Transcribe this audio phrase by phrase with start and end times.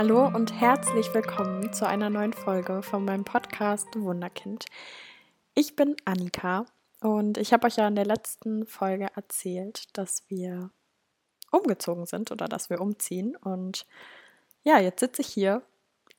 [0.00, 4.64] Hallo und herzlich willkommen zu einer neuen Folge von meinem Podcast Wunderkind.
[5.54, 6.64] Ich bin Annika
[7.02, 10.70] und ich habe euch ja in der letzten Folge erzählt, dass wir
[11.52, 13.36] umgezogen sind oder dass wir umziehen.
[13.36, 13.84] Und
[14.62, 15.60] ja, jetzt sitze ich hier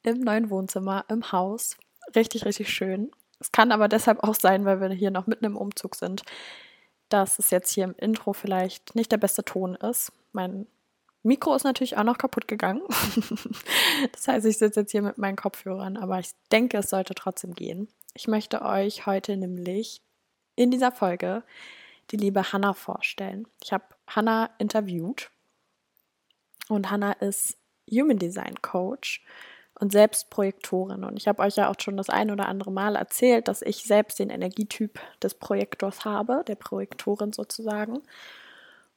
[0.04, 1.76] im neuen Wohnzimmer, im Haus.
[2.16, 3.10] Richtig, richtig schön.
[3.40, 6.22] Es kann aber deshalb auch sein, weil wir hier noch mitten im Umzug sind,
[7.10, 10.12] dass es jetzt hier im Intro vielleicht nicht der beste Ton ist.
[10.34, 10.68] Mein
[11.24, 12.82] Mikro ist natürlich auch noch kaputt gegangen.
[14.12, 17.54] das heißt, ich sitze jetzt hier mit meinen Kopfhörern, aber ich denke, es sollte trotzdem
[17.54, 17.88] gehen.
[18.14, 20.02] Ich möchte euch heute nämlich
[20.56, 21.44] in dieser Folge
[22.10, 23.48] die liebe Hannah vorstellen.
[23.64, 25.32] Ich habe Hannah interviewt
[26.68, 27.58] und Hannah ist
[27.90, 29.24] Human Design Coach
[29.80, 31.04] und selbst Projektorin.
[31.04, 33.84] Und ich habe euch ja auch schon das ein oder andere Mal erzählt, dass ich
[33.84, 38.02] selbst den Energietyp des Projektors habe, der Projektorin sozusagen.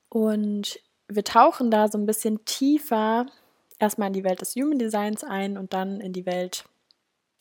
[0.08, 3.26] Und wir tauchen da so ein bisschen tiefer
[3.78, 6.64] erstmal in die Welt des Human Designs ein und dann in die Welt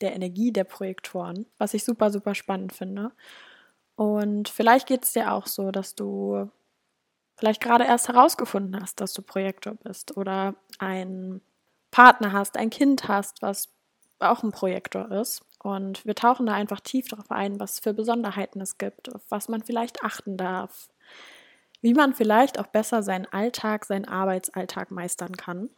[0.00, 3.12] der Energie der Projektoren, was ich super, super spannend finde.
[3.96, 6.50] Und vielleicht geht es dir auch so, dass du
[7.36, 11.40] vielleicht gerade erst herausgefunden hast, dass du Projektor bist oder einen
[11.90, 13.68] Partner hast, ein Kind hast, was
[14.18, 15.42] auch ein Projektor ist.
[15.62, 19.48] Und wir tauchen da einfach tief darauf ein, was für Besonderheiten es gibt, auf was
[19.48, 20.88] man vielleicht achten darf,
[21.84, 25.68] wie man vielleicht auch besser seinen Alltag, seinen Arbeitsalltag meistern kann.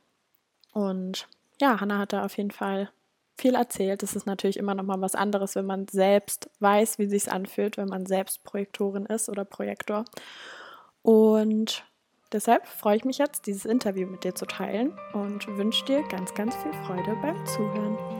[0.73, 1.27] Und
[1.61, 2.91] ja, Hannah hat da auf jeden Fall
[3.37, 4.05] viel erzählt.
[4.05, 7.77] Es ist natürlich immer noch mal was anderes, wenn man selbst weiß, wie sich anfühlt,
[7.77, 10.05] wenn man selbst Projektorin ist oder Projektor.
[11.03, 11.84] Und
[12.31, 16.33] deshalb freue ich mich jetzt, dieses Interview mit dir zu teilen und wünsche dir ganz,
[16.34, 18.16] ganz viel Freude beim Zuhören.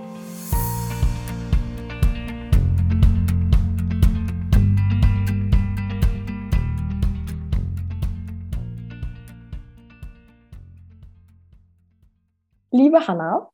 [12.77, 13.51] Liebe Hanna,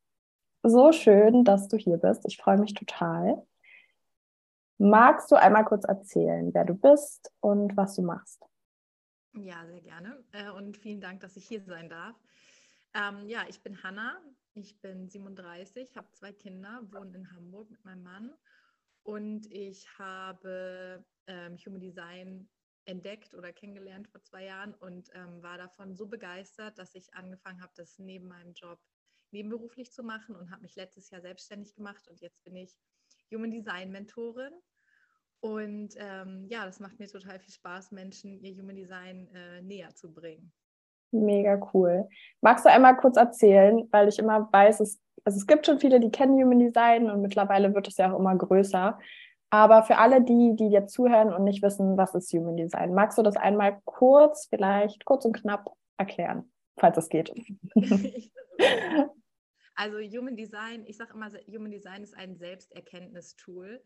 [0.65, 2.25] so schön, dass du hier bist.
[2.27, 3.47] Ich freue mich total.
[4.79, 8.43] Magst du einmal kurz erzählen, wer du bist und was du machst?
[9.35, 10.25] Ja, sehr gerne.
[10.33, 12.17] Äh, und vielen Dank, dass ich hier sein darf.
[12.95, 14.21] Ähm, ja, ich bin Hanna.
[14.55, 18.35] Ich bin 37, habe zwei Kinder, wohne in Hamburg mit meinem Mann.
[19.05, 22.49] Und ich habe ähm, Human Design
[22.87, 27.63] entdeckt oder kennengelernt vor zwei Jahren und ähm, war davon so begeistert, dass ich angefangen
[27.63, 28.81] habe, das neben meinem Job
[29.33, 32.77] nebenberuflich zu machen und habe mich letztes Jahr selbstständig gemacht und jetzt bin ich
[33.33, 34.53] Human Design Mentorin.
[35.41, 39.93] Und ähm, ja, das macht mir total viel Spaß, Menschen ihr Human Design äh, näher
[39.95, 40.53] zu bringen.
[41.11, 42.09] Mega cool.
[42.41, 45.99] Magst du einmal kurz erzählen, weil ich immer weiß, es, also es gibt schon viele,
[45.99, 48.99] die kennen Human Design und mittlerweile wird es ja auch immer größer.
[49.51, 53.19] Aber für alle, die, die jetzt zuhören und nicht wissen, was ist Human Design, magst
[53.19, 57.35] du das einmal kurz, vielleicht kurz und knapp erklären, falls es geht?
[59.75, 63.83] Also Human Design, ich sage immer, Human Design ist ein Selbsterkenntnistool,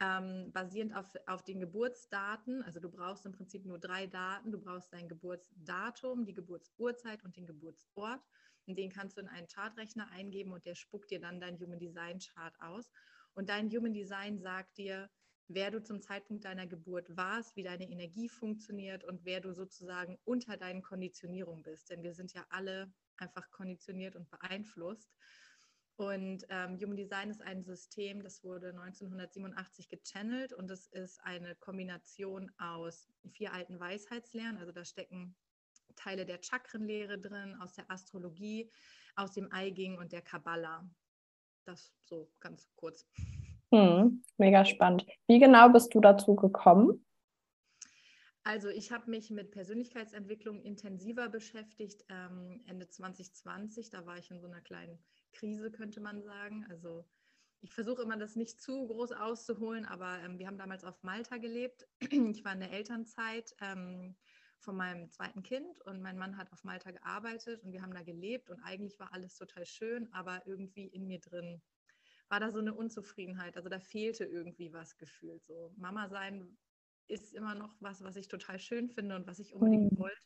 [0.00, 2.62] ähm, basierend auf, auf den Geburtsdaten.
[2.62, 4.52] Also du brauchst im Prinzip nur drei Daten.
[4.52, 8.20] Du brauchst dein Geburtsdatum, die Geburtsurzeit und den Geburtsort.
[8.66, 11.78] Und den kannst du in einen Chartrechner eingeben und der spuckt dir dann dein Human
[11.78, 12.90] Design Chart aus.
[13.34, 15.10] Und dein Human Design sagt dir,
[15.48, 20.18] wer du zum Zeitpunkt deiner Geburt warst, wie deine Energie funktioniert und wer du sozusagen
[20.24, 21.90] unter deinen Konditionierungen bist.
[21.90, 25.10] Denn wir sind ja alle einfach konditioniert und beeinflusst.
[25.96, 31.56] Und ähm, Human Design ist ein System, das wurde 1987 gechannelt und es ist eine
[31.56, 34.58] Kombination aus vier alten Weisheitslehren.
[34.58, 35.34] Also da stecken
[35.96, 38.70] Teile der Chakrenlehre drin, aus der Astrologie,
[39.16, 40.88] aus dem I Ching und der Kabbala.
[41.64, 43.04] Das so ganz kurz.
[43.72, 45.04] Hm, mega spannend.
[45.26, 47.04] Wie genau bist du dazu gekommen?
[48.48, 53.90] Also ich habe mich mit Persönlichkeitsentwicklung intensiver beschäftigt ähm, Ende 2020.
[53.90, 54.98] Da war ich in so einer kleinen
[55.32, 56.64] Krise, könnte man sagen.
[56.70, 57.04] Also
[57.60, 61.36] ich versuche immer, das nicht zu groß auszuholen, aber ähm, wir haben damals auf Malta
[61.36, 61.86] gelebt.
[62.32, 64.16] Ich war in der Elternzeit ähm,
[64.60, 68.02] von meinem zweiten Kind und mein Mann hat auf Malta gearbeitet und wir haben da
[68.02, 71.60] gelebt und eigentlich war alles total schön, aber irgendwie in mir drin
[72.30, 73.58] war da so eine Unzufriedenheit.
[73.58, 75.44] Also da fehlte irgendwie was gefühlt.
[75.44, 76.56] So Mama sein
[77.08, 79.98] ist immer noch was, was ich total schön finde und was ich unbedingt mhm.
[79.98, 80.16] wollte.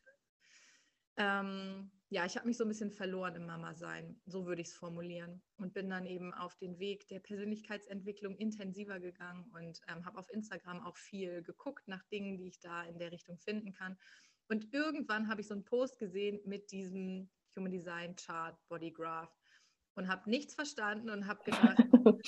[1.16, 4.74] Ähm, ja, ich habe mich so ein bisschen verloren im Mama-Sein, so würde ich es
[4.74, 5.42] formulieren.
[5.56, 10.30] Und bin dann eben auf den Weg der Persönlichkeitsentwicklung intensiver gegangen und ähm, habe auf
[10.30, 13.96] Instagram auch viel geguckt nach Dingen, die ich da in der Richtung finden kann.
[14.48, 19.34] Und irgendwann habe ich so einen Post gesehen mit diesem Human Design Chart Body Graph
[19.94, 21.78] und habe nichts verstanden und habe gedacht,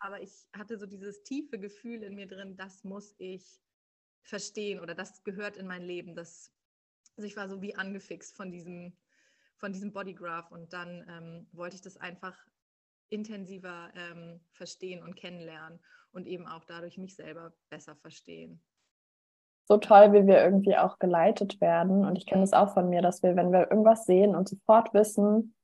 [0.00, 3.62] aber ich hatte so dieses tiefe Gefühl in mir drin, das muss ich
[4.22, 6.14] verstehen oder das gehört in mein Leben.
[6.14, 6.52] Das,
[7.16, 8.96] also ich war so wie angefixt von diesem,
[9.56, 10.50] von diesem Bodygraph.
[10.50, 12.36] Und dann ähm, wollte ich das einfach
[13.08, 15.80] intensiver ähm, verstehen und kennenlernen
[16.12, 18.62] und eben auch dadurch mich selber besser verstehen.
[19.68, 22.04] So toll, wie wir irgendwie auch geleitet werden.
[22.04, 24.92] Und ich kenne es auch von mir, dass wir, wenn wir irgendwas sehen und sofort
[24.92, 25.54] wissen,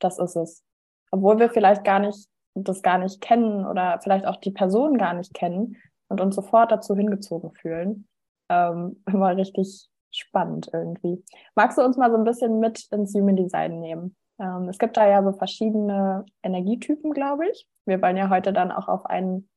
[0.00, 0.64] das ist es.
[1.10, 5.12] Obwohl wir vielleicht gar nicht das gar nicht kennen oder vielleicht auch die Person gar
[5.14, 5.76] nicht kennen
[6.08, 8.08] und uns sofort dazu hingezogen fühlen.
[8.48, 11.24] Ähm, immer richtig spannend irgendwie.
[11.54, 14.16] Magst du uns mal so ein bisschen mit ins Human Design nehmen?
[14.38, 17.66] Ähm, es gibt da ja so verschiedene Energietypen, glaube ich.
[17.86, 19.48] Wir wollen ja heute dann auch auf einen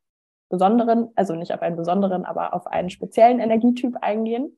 [0.49, 4.57] besonderen, also nicht auf einen besonderen, aber auf einen speziellen Energietyp eingehen.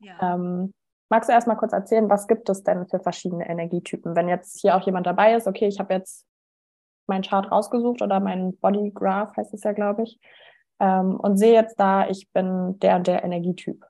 [0.00, 0.34] Ja.
[0.34, 0.72] Ähm,
[1.08, 4.14] magst du erst mal kurz erzählen, was gibt es denn für verschiedene Energietypen?
[4.14, 6.26] Wenn jetzt hier auch jemand dabei ist, okay, ich habe jetzt
[7.06, 10.20] meinen Chart rausgesucht oder meinen Bodygraph heißt es ja, glaube ich,
[10.80, 13.84] ähm, und sehe jetzt da, ich bin der und der Energietyp.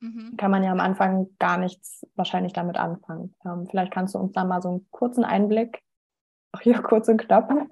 [0.00, 0.36] Mhm.
[0.36, 3.34] Kann man ja am Anfang gar nichts wahrscheinlich damit anfangen.
[3.44, 5.82] Ähm, vielleicht kannst du uns da mal so einen kurzen Einblick,
[6.52, 7.70] auch hier kurz und knapp, also,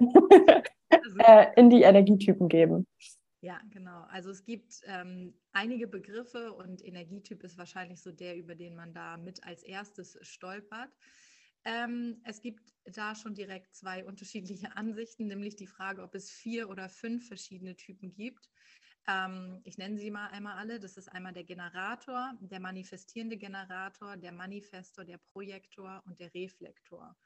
[1.18, 2.86] äh, in die Energietypen geben.
[3.40, 4.04] Ja, genau.
[4.08, 8.94] Also es gibt ähm, einige Begriffe und Energietyp ist wahrscheinlich so der, über den man
[8.94, 10.88] da mit als erstes stolpert.
[11.64, 16.68] Ähm, es gibt da schon direkt zwei unterschiedliche Ansichten, nämlich die Frage, ob es vier
[16.68, 18.50] oder fünf verschiedene Typen gibt.
[19.06, 20.80] Ähm, ich nenne sie mal einmal alle.
[20.80, 27.16] Das ist einmal der Generator, der manifestierende Generator, der Manifestor, der Projektor und der Reflektor.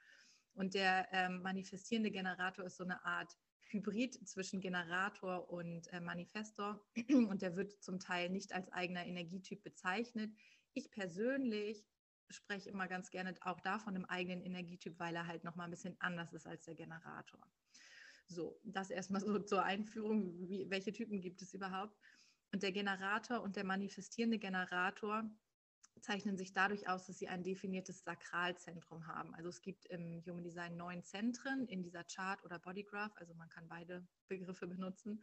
[0.55, 3.37] Und der ähm, manifestierende Generator ist so eine Art
[3.71, 9.63] Hybrid zwischen Generator und äh, Manifestor und der wird zum Teil nicht als eigener Energietyp
[9.63, 10.33] bezeichnet.
[10.75, 11.85] Ich persönlich
[12.31, 15.97] spreche immer ganz gerne auch davon im eigenen Energietyp, weil er halt nochmal ein bisschen
[16.01, 17.41] anders ist als der Generator.
[18.27, 21.99] So, das erstmal so zur Einführung, wie, welche Typen gibt es überhaupt.
[22.53, 25.25] Und der Generator und der manifestierende Generator
[26.01, 29.35] zeichnen sich dadurch aus, dass sie ein definiertes Sakralzentrum haben.
[29.35, 33.49] Also es gibt im Human Design neun Zentren in dieser Chart oder Bodygraph, also man
[33.49, 35.23] kann beide Begriffe benutzen.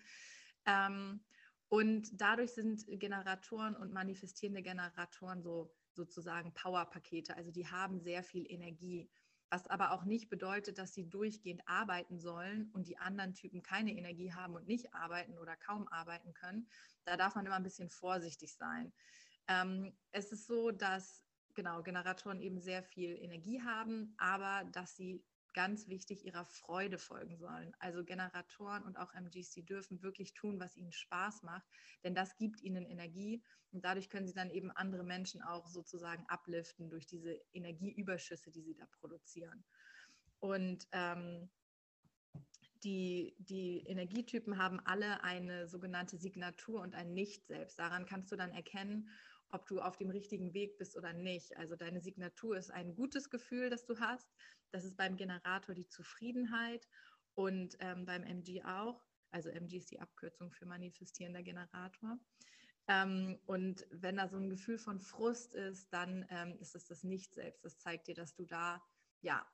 [0.65, 1.23] Ähm,
[1.69, 7.36] und dadurch sind Generatoren und manifestierende Generatoren so sozusagen Powerpakete.
[7.36, 9.09] Also die haben sehr viel Energie,
[9.50, 13.94] was aber auch nicht bedeutet, dass sie durchgehend arbeiten sollen und die anderen Typen keine
[13.94, 16.68] Energie haben und nicht arbeiten oder kaum arbeiten können.
[17.06, 18.92] Da darf man immer ein bisschen vorsichtig sein.
[19.47, 25.24] Ähm, es ist so, dass genau Generatoren eben sehr viel Energie haben, aber dass sie
[25.55, 27.73] ganz wichtig ihrer Freude folgen sollen.
[27.79, 31.65] Also Generatoren und auch MGs, die dürfen wirklich tun, was ihnen Spaß macht,
[32.03, 33.41] denn das gibt ihnen Energie
[33.71, 38.61] und dadurch können sie dann eben andere Menschen auch sozusagen upliften durch diese Energieüberschüsse, die
[38.61, 39.63] sie da produzieren.
[40.39, 41.49] Und ähm,
[42.83, 47.79] die, die Energietypen haben alle eine sogenannte Signatur und ein Nicht-Selbst.
[47.79, 49.09] Daran kannst du dann erkennen,
[49.55, 51.55] ob du auf dem richtigen Weg bist oder nicht.
[51.57, 54.27] Also deine Signatur ist ein gutes Gefühl, das du hast.
[54.71, 56.87] Das ist beim Generator die Zufriedenheit
[57.33, 59.03] und ähm, beim MG auch.
[59.31, 62.19] Also MG ist die Abkürzung für manifestierender Generator.
[62.87, 67.03] Ähm, und wenn da so ein Gefühl von Frust ist, dann ähm, ist es das
[67.03, 67.63] Nicht-Selbst.
[67.63, 68.83] Das zeigt dir, dass du da
[69.21, 69.45] ja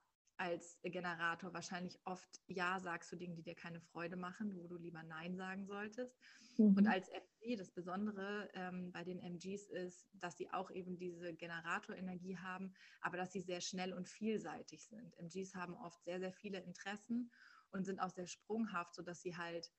[0.42, 4.76] als Generator wahrscheinlich oft Ja sagst zu Dingen, die dir keine Freude machen, wo du
[4.76, 6.18] lieber Nein sagen solltest.
[6.58, 6.78] Mhm.
[6.78, 11.36] Und als MG, das Besondere ähm, bei den MGs ist, dass sie auch eben diese
[11.36, 15.16] Generatorenergie haben, aber dass sie sehr schnell und vielseitig sind.
[15.20, 17.32] MGs haben oft sehr, sehr viele Interessen
[17.70, 19.72] und sind auch sehr sprunghaft, sodass sie halt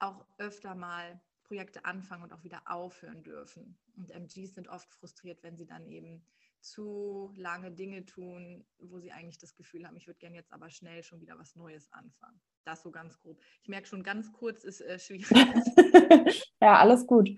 [0.00, 3.78] auch öfter mal Projekte anfangen und auch wieder aufhören dürfen.
[3.96, 6.26] Und MGs sind oft frustriert, wenn sie dann eben
[6.60, 10.70] zu lange Dinge tun, wo sie eigentlich das Gefühl haben, ich würde gerne jetzt aber
[10.70, 12.40] schnell schon wieder was Neues anfangen.
[12.64, 13.40] Das so ganz grob.
[13.62, 15.28] Ich merke schon, ganz kurz ist äh, schwierig.
[16.60, 17.30] ja, alles gut.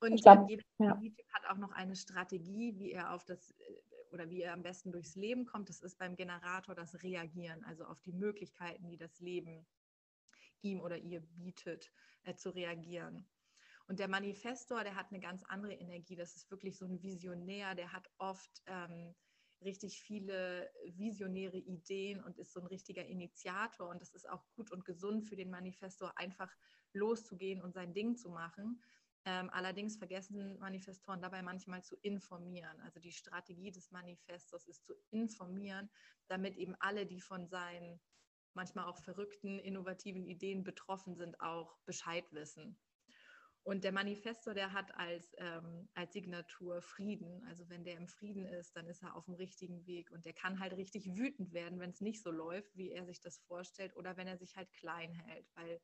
[0.00, 1.00] Und glaub, jeder ja.
[1.32, 3.64] hat auch noch eine Strategie, wie er auf das äh,
[4.12, 5.68] oder wie er am besten durchs Leben kommt.
[5.68, 9.66] Das ist beim Generator das Reagieren, also auf die Möglichkeiten, die das Leben
[10.62, 11.92] ihm oder ihr bietet,
[12.24, 13.26] äh, zu reagieren.
[13.88, 16.16] Und der Manifestor, der hat eine ganz andere Energie.
[16.16, 19.14] Das ist wirklich so ein Visionär, der hat oft ähm,
[19.62, 23.88] richtig viele visionäre Ideen und ist so ein richtiger Initiator.
[23.88, 26.52] Und das ist auch gut und gesund für den Manifestor, einfach
[26.92, 28.82] loszugehen und sein Ding zu machen.
[29.24, 32.80] Ähm, allerdings vergessen Manifestoren dabei manchmal zu informieren.
[32.82, 35.90] Also die Strategie des Manifestors ist zu informieren,
[36.28, 38.00] damit eben alle, die von seinen
[38.54, 42.78] manchmal auch verrückten, innovativen Ideen betroffen sind, auch Bescheid wissen.
[43.66, 47.42] Und der Manifestor, der hat als, ähm, als Signatur Frieden.
[47.48, 50.12] Also wenn der im Frieden ist, dann ist er auf dem richtigen Weg.
[50.12, 53.20] Und der kann halt richtig wütend werden, wenn es nicht so läuft, wie er sich
[53.20, 55.50] das vorstellt, oder wenn er sich halt klein hält.
[55.56, 55.80] Weil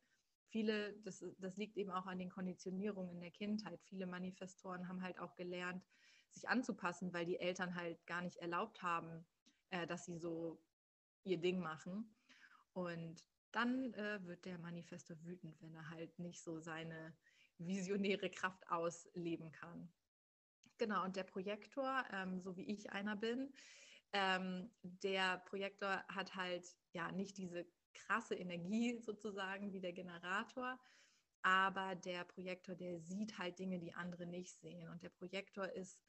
[0.47, 3.81] viele, das, das liegt eben auch an den Konditionierungen in der Kindheit.
[3.83, 5.83] Viele Manifestoren haben halt auch gelernt,
[6.29, 9.25] sich anzupassen, weil die Eltern halt gar nicht erlaubt haben,
[9.71, 10.63] äh, dass sie so
[11.25, 12.15] ihr Ding machen.
[12.71, 17.13] Und dann äh, wird der Manifestor wütend, wenn er halt nicht so seine
[17.57, 19.93] visionäre Kraft ausleben kann.
[20.77, 23.53] Genau, und der Projektor, ähm, so wie ich einer bin,
[24.11, 30.79] ähm, der Projektor hat halt ja nicht diese krasse Energie sozusagen wie der Generator,
[31.41, 34.89] aber der Projektor, der sieht halt Dinge, die andere nicht sehen.
[34.89, 36.01] Und der Projektor ist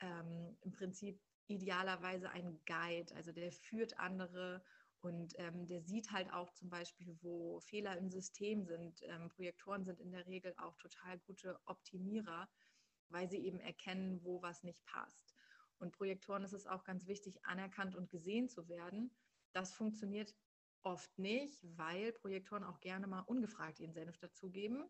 [0.00, 4.62] ähm, im Prinzip idealerweise ein Guide, also der führt andere
[5.02, 9.00] und ähm, der sieht halt auch zum Beispiel, wo Fehler im System sind.
[9.02, 12.48] Ähm, Projektoren sind in der Regel auch total gute Optimierer,
[13.08, 15.34] weil sie eben erkennen, wo was nicht passt.
[15.78, 19.10] Und Projektoren ist es auch ganz wichtig, anerkannt und gesehen zu werden.
[19.52, 20.34] Das funktioniert
[20.82, 24.84] oft nicht, weil Projektoren auch gerne mal ungefragt ihren Senf dazugeben.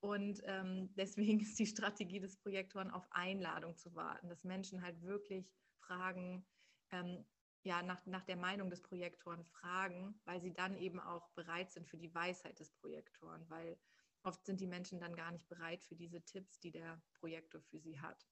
[0.00, 5.00] Und ähm, deswegen ist die Strategie des Projektoren auf Einladung zu warten, dass Menschen halt
[5.02, 6.44] wirklich fragen,
[6.90, 7.24] ähm,
[7.64, 11.88] ja, nach, nach der Meinung des Projektoren fragen, weil sie dann eben auch bereit sind
[11.88, 13.78] für die Weisheit des Projektoren, weil
[14.22, 17.78] oft sind die Menschen dann gar nicht bereit für diese Tipps, die der Projektor für
[17.78, 18.28] sie hat.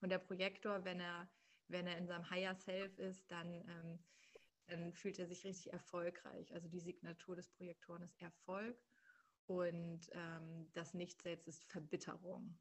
[0.00, 1.30] Und der Projektor, wenn er,
[1.68, 4.04] wenn er in seinem Higher Self ist, dann, ähm,
[4.66, 6.52] dann fühlt er sich richtig erfolgreich.
[6.54, 8.82] Also die Signatur des Projektoren ist Erfolg
[9.46, 12.58] und ähm, das Nicht-Selbst ist Verbitterung.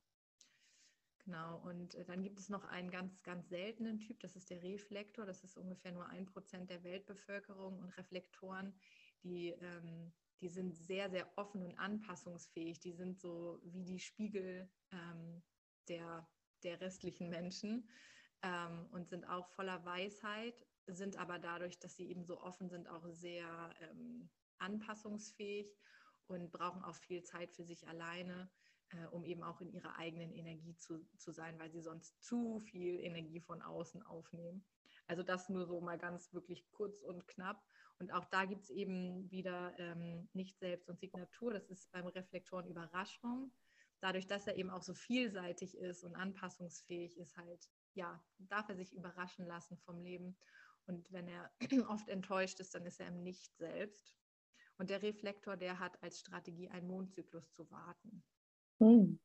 [1.26, 4.62] Genau, und äh, dann gibt es noch einen ganz, ganz seltenen Typ, das ist der
[4.62, 5.26] Reflektor.
[5.26, 8.74] Das ist ungefähr nur ein Prozent der Weltbevölkerung und Reflektoren,
[9.24, 10.12] die, ähm,
[10.42, 12.80] die sind sehr, sehr offen und anpassungsfähig.
[12.82, 15.42] Die sind so wie die Spiegel ähm,
[15.88, 16.28] der,
[16.64, 17.90] der restlichen Menschen
[18.42, 22.90] ähm, und sind auch voller Weisheit, sind aber dadurch, dass sie eben so offen sind,
[22.90, 25.78] auch sehr ähm, anpassungsfähig
[26.28, 28.52] und brauchen auch viel Zeit für sich alleine
[28.94, 32.60] äh, um eben auch in ihrer eigenen Energie zu, zu sein, weil sie sonst zu
[32.60, 34.66] viel Energie von außen aufnehmen.
[35.08, 37.64] Also das nur so mal ganz wirklich kurz und knapp.
[38.00, 41.54] Und auch da gibt es eben wieder ähm, nicht Selbst und Signatur.
[41.54, 43.52] Das ist beim Reflektoren Überraschung.
[44.00, 48.76] Dadurch, dass er eben auch so vielseitig ist und anpassungsfähig ist, halt, ja, darf er
[48.76, 50.38] sich überraschen lassen vom Leben.
[50.86, 51.52] Und wenn er
[51.90, 54.18] oft enttäuscht ist, dann ist er im Nicht selbst.
[54.78, 58.24] Und der Reflektor, der hat als Strategie einen Mondzyklus zu warten.
[58.84, 59.20] Hm.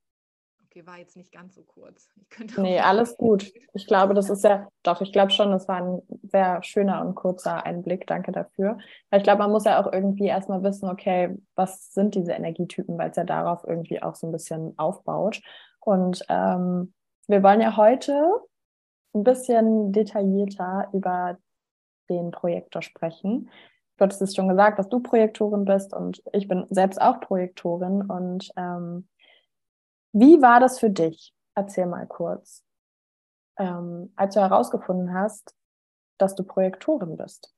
[0.67, 2.09] Okay, war jetzt nicht ganz so kurz.
[2.57, 3.53] nee, alles gut.
[3.75, 7.15] Ich glaube, das ist ja, doch, ich glaube schon, das war ein sehr schöner und
[7.15, 8.07] kurzer Einblick.
[8.07, 8.79] Danke dafür.
[9.11, 12.99] Weil ich glaube, man muss ja auch irgendwie erstmal wissen, okay, was sind diese Energietypen,
[12.99, 15.41] weil es ja darauf irgendwie auch so ein bisschen aufbaut.
[15.81, 16.93] Und ähm,
[17.29, 18.41] wir wollen ja heute
[19.15, 21.39] ein bisschen detaillierter über
[22.09, 23.51] den Projektor sprechen.
[23.97, 28.03] Du hattest es schon gesagt, dass du Projektorin bist und ich bin selbst auch Projektorin
[28.03, 29.09] und ähm,
[30.21, 31.35] wie war das für dich?
[31.55, 32.65] Erzähl mal kurz.
[33.59, 35.55] Ähm, als du herausgefunden hast,
[36.19, 37.55] dass du Projektorin bist.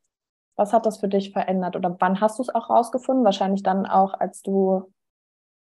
[0.57, 3.25] Was hat das für dich verändert oder wann hast du es auch herausgefunden?
[3.25, 4.93] Wahrscheinlich dann auch, als du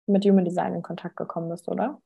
[0.06, 2.02] mit Human Design in Kontakt gekommen bist, oder?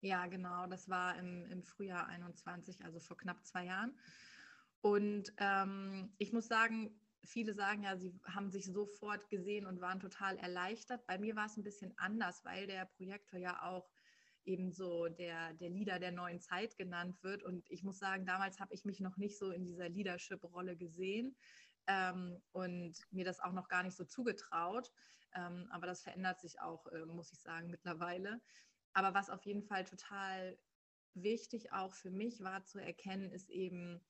[0.00, 0.66] Ja, genau.
[0.66, 3.96] Das war im, im Frühjahr 21, also vor knapp zwei Jahren.
[4.80, 10.00] Und ähm, ich muss sagen, viele sagen ja, sie haben sich sofort gesehen und waren
[10.00, 11.06] total erleichtert.
[11.06, 13.88] Bei mir war es ein bisschen anders, weil der Projektor ja auch
[14.44, 17.42] ebenso der, der Leader der neuen Zeit genannt wird.
[17.42, 21.36] Und ich muss sagen, damals habe ich mich noch nicht so in dieser Leadership-Rolle gesehen
[21.86, 24.92] ähm, und mir das auch noch gar nicht so zugetraut.
[25.34, 28.40] Ähm, aber das verändert sich auch, äh, muss ich sagen, mittlerweile.
[28.92, 30.58] Aber was auf jeden Fall total
[31.14, 34.00] wichtig auch für mich war zu erkennen, ist eben,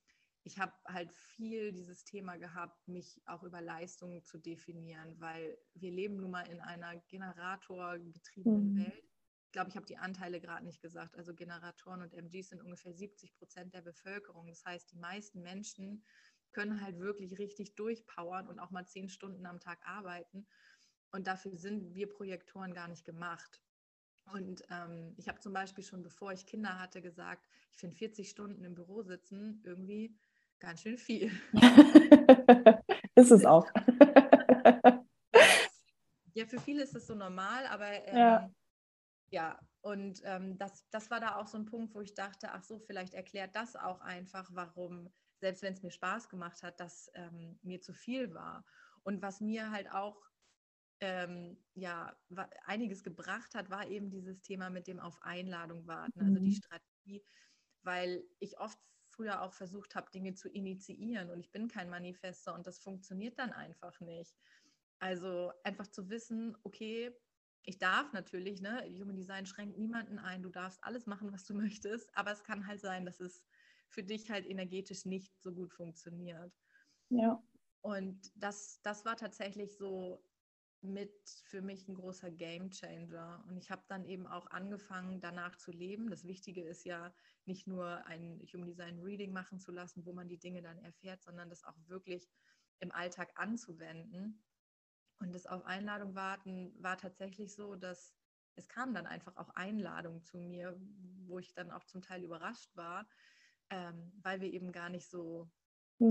[0.43, 5.91] ich habe halt viel dieses Thema gehabt, mich auch über Leistungen zu definieren, weil wir
[5.91, 8.79] leben nun mal in einer generatorgetriebenen mhm.
[8.79, 9.14] Welt
[9.55, 11.17] glaube, ich habe die Anteile gerade nicht gesagt.
[11.17, 14.49] Also Generatoren und MGs sind ungefähr 70 Prozent der Bevölkerung.
[14.49, 16.05] Das heißt, die meisten Menschen
[16.53, 20.47] können halt wirklich richtig durchpowern und auch mal zehn Stunden am Tag arbeiten.
[21.13, 23.63] Und dafür sind wir Projektoren gar nicht gemacht.
[24.33, 28.29] Und ähm, ich habe zum Beispiel schon, bevor ich Kinder hatte, gesagt, ich finde 40
[28.29, 30.17] Stunden im Büro sitzen irgendwie
[30.59, 31.31] ganz schön viel.
[33.15, 33.71] ist es auch.
[36.35, 38.51] ja, für viele ist es so normal, aber ähm, ja
[39.35, 42.63] ja, und ähm, das, das war da auch so ein Punkt, wo ich dachte, ach
[42.63, 47.11] so, vielleicht erklärt das auch einfach, warum, selbst wenn es mir Spaß gemacht hat, das
[47.15, 48.65] ähm, mir zu viel war.
[49.03, 50.23] Und was mir halt auch
[51.01, 52.17] ähm, ja,
[52.65, 56.55] einiges gebracht hat, war eben dieses Thema mit dem auf Einladung warten, also die mhm.
[56.55, 57.25] Strategie,
[57.83, 62.55] weil ich oft früher auch versucht habe, Dinge zu initiieren und ich bin kein Manifester
[62.55, 64.33] und das funktioniert dann einfach nicht.
[65.01, 67.13] Also einfach zu wissen, okay,
[67.65, 71.55] ich darf natürlich, ne, Human Design schränkt niemanden ein, du darfst alles machen, was du
[71.55, 73.43] möchtest, aber es kann halt sein, dass es
[73.89, 76.53] für dich halt energetisch nicht so gut funktioniert.
[77.11, 77.43] Ja.
[77.83, 80.25] Und das, das war tatsächlich so
[80.81, 83.43] mit für mich ein großer Game Changer.
[83.49, 86.11] Und ich habe dann eben auch angefangen, danach zu leben.
[86.11, 87.15] Das Wichtige ist ja
[87.47, 91.23] nicht nur ein Human Design Reading machen zu lassen, wo man die Dinge dann erfährt,
[91.23, 92.29] sondern das auch wirklich
[92.81, 94.43] im Alltag anzuwenden.
[95.21, 98.15] Und das auf Einladung warten war tatsächlich so, dass
[98.57, 100.79] es kamen dann einfach auch Einladungen zu mir,
[101.27, 103.09] wo ich dann auch zum Teil überrascht war,
[103.71, 105.51] ähm, weil wir eben gar nicht so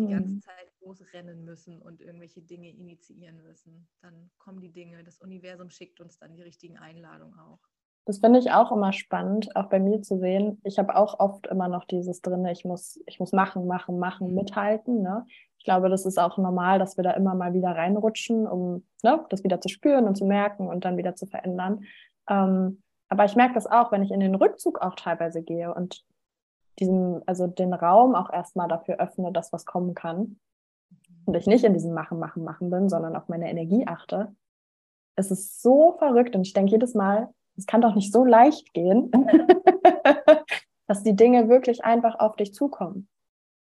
[0.02, 0.42] die ganze mhm.
[0.42, 3.88] Zeit losrennen müssen und irgendwelche Dinge initiieren müssen.
[4.02, 7.60] Dann kommen die Dinge, das Universum schickt uns dann die richtigen Einladungen auch.
[8.06, 10.60] Das finde ich auch immer spannend, auch bei mir zu sehen.
[10.64, 14.28] Ich habe auch oft immer noch dieses drin, ich muss, ich muss machen, machen, machen,
[14.30, 14.36] mhm.
[14.36, 15.02] mithalten.
[15.02, 15.26] Ne?
[15.58, 19.26] Ich glaube, das ist auch normal, dass wir da immer mal wieder reinrutschen, um ne,
[19.30, 21.86] das wieder zu spüren und zu merken und dann wieder zu verändern.
[22.28, 26.04] Ähm, aber ich merke das auch, wenn ich in den Rückzug auch teilweise gehe und
[26.80, 30.40] diesen, also den Raum auch erstmal dafür öffne, dass was kommen kann.
[31.26, 34.36] Und ich nicht in diesem Machen, Machen, Machen bin, sondern auf meine Energie achte.
[35.16, 38.74] Es ist so verrückt und ich denke jedes Mal, es kann doch nicht so leicht
[38.74, 39.12] gehen,
[40.88, 43.08] dass die Dinge wirklich einfach auf dich zukommen.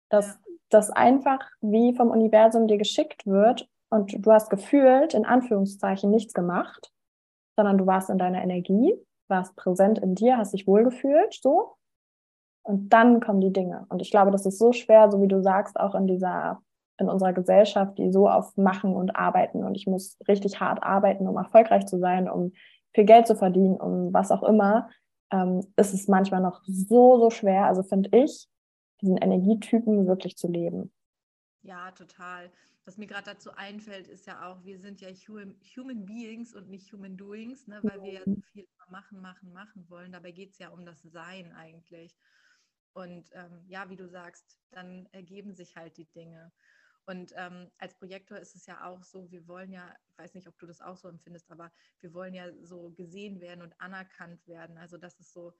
[0.08, 0.34] Dass ja.
[0.70, 6.34] das einfach wie vom Universum dir geschickt wird und du hast gefühlt, in Anführungszeichen, nichts
[6.34, 6.92] gemacht,
[7.56, 8.94] sondern du warst in deiner Energie,
[9.28, 11.74] warst präsent in dir, hast dich wohlgefühlt, so.
[12.62, 13.86] Und dann kommen die Dinge.
[13.90, 16.60] Und ich glaube, das ist so schwer, so wie du sagst, auch in dieser,
[16.98, 21.28] in unserer Gesellschaft, die so auf Machen und Arbeiten und ich muss richtig hart arbeiten,
[21.28, 22.52] um erfolgreich zu sein, um
[22.96, 24.90] viel Geld zu verdienen, um was auch immer,
[25.30, 27.66] ähm, ist es manchmal noch so, so schwer.
[27.66, 28.48] Also finde ich,
[29.02, 30.92] diesen Energietypen wirklich zu leben.
[31.62, 32.50] Ja, total.
[32.86, 36.92] Was mir gerade dazu einfällt, ist ja auch, wir sind ja human, Beings und nicht
[36.92, 38.42] Human Doings, ne, weil wir ja so mhm.
[38.52, 40.12] viel machen, machen, machen wollen.
[40.12, 42.16] Dabei geht es ja um das Sein eigentlich.
[42.94, 46.50] Und ähm, ja, wie du sagst, dann ergeben sich halt die Dinge.
[47.06, 50.48] Und ähm, als Projektor ist es ja auch so, wir wollen ja, ich weiß nicht,
[50.48, 54.44] ob du das auch so empfindest, aber wir wollen ja so gesehen werden und anerkannt
[54.48, 54.76] werden.
[54.76, 55.54] Also das ist so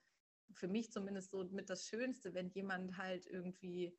[0.54, 3.96] für mich zumindest so mit das Schönste, wenn jemand halt irgendwie,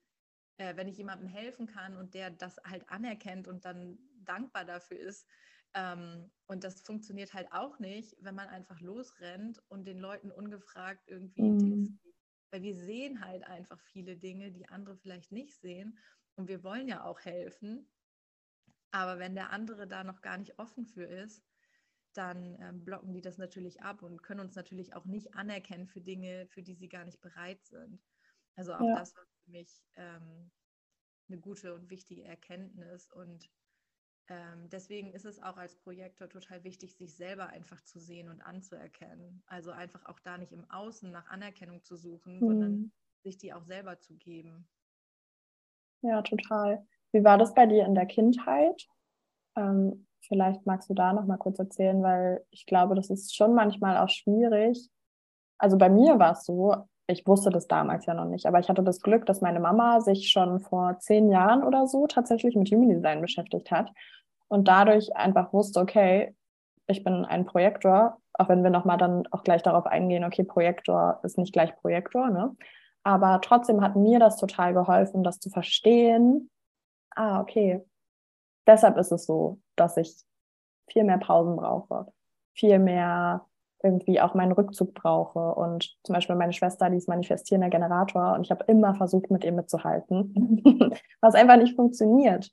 [0.58, 5.00] äh, wenn ich jemandem helfen kann und der das halt anerkennt und dann dankbar dafür
[5.00, 5.26] ist.
[5.74, 11.08] Ähm, und das funktioniert halt auch nicht, wenn man einfach losrennt und den Leuten ungefragt
[11.08, 11.60] irgendwie mhm.
[11.60, 11.98] Tipps
[12.52, 15.98] weil wir sehen halt einfach viele Dinge, die andere vielleicht nicht sehen.
[16.38, 17.90] Und wir wollen ja auch helfen.
[18.92, 21.44] Aber wenn der andere da noch gar nicht offen für ist,
[22.14, 26.02] dann ähm, blocken die das natürlich ab und können uns natürlich auch nicht anerkennen für
[26.02, 28.02] Dinge, für die sie gar nicht bereit sind.
[28.56, 28.96] Also auch ja.
[28.96, 30.52] das war für mich ähm,
[31.28, 33.12] eine gute und wichtige Erkenntnis.
[33.12, 33.50] Und
[34.30, 38.42] ähm, deswegen ist es auch als Projektor total wichtig, sich selber einfach zu sehen und
[38.42, 39.44] anzuerkennen.
[39.46, 42.48] Also einfach auch da nicht im Außen nach Anerkennung zu suchen, mhm.
[42.48, 42.92] sondern
[43.24, 44.68] sich die auch selber zu geben.
[46.02, 46.86] Ja, total.
[47.12, 48.88] Wie war das bei dir in der Kindheit?
[49.56, 53.54] Ähm, vielleicht magst du da noch mal kurz erzählen, weil ich glaube, das ist schon
[53.54, 54.90] manchmal auch schwierig.
[55.58, 56.76] Also bei mir war es so,
[57.08, 60.02] ich wusste das damals ja noch nicht, aber ich hatte das Glück, dass meine Mama
[60.02, 63.92] sich schon vor zehn Jahren oder so tatsächlich mit Human Design beschäftigt hat
[64.50, 66.36] und dadurch einfach wusste, okay,
[66.88, 71.20] ich bin ein Projektor, auch wenn wir nochmal dann auch gleich darauf eingehen, okay, Projektor
[71.24, 72.56] ist nicht gleich Projektor, ne?
[73.04, 76.50] Aber trotzdem hat mir das total geholfen, das zu verstehen.
[77.12, 77.86] Ah, okay.
[78.66, 80.16] Deshalb ist es so, dass ich
[80.90, 82.08] viel mehr Pausen brauche,
[82.54, 83.46] viel mehr
[83.84, 85.54] irgendwie auch meinen Rückzug brauche.
[85.56, 89.44] Und zum Beispiel meine Schwester, die ist manifestierender Generator und ich habe immer versucht, mit
[89.44, 90.62] ihr mitzuhalten,
[91.22, 92.52] was einfach nicht funktioniert.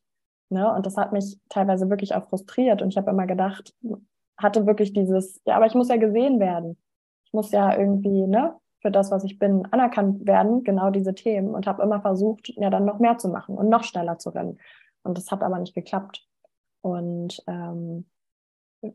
[0.50, 0.72] Ne?
[0.72, 2.82] Und das hat mich teilweise wirklich auch frustriert.
[2.82, 3.74] Und ich habe immer gedacht,
[4.36, 6.76] hatte wirklich dieses, ja, aber ich muss ja gesehen werden.
[7.24, 8.54] Ich muss ja irgendwie, ne,
[8.84, 11.54] für das, was ich bin, anerkannt werden, genau diese Themen.
[11.54, 14.58] Und habe immer versucht, ja, dann noch mehr zu machen und noch schneller zu rennen.
[15.02, 16.28] Und das hat aber nicht geklappt.
[16.82, 18.04] Und ähm,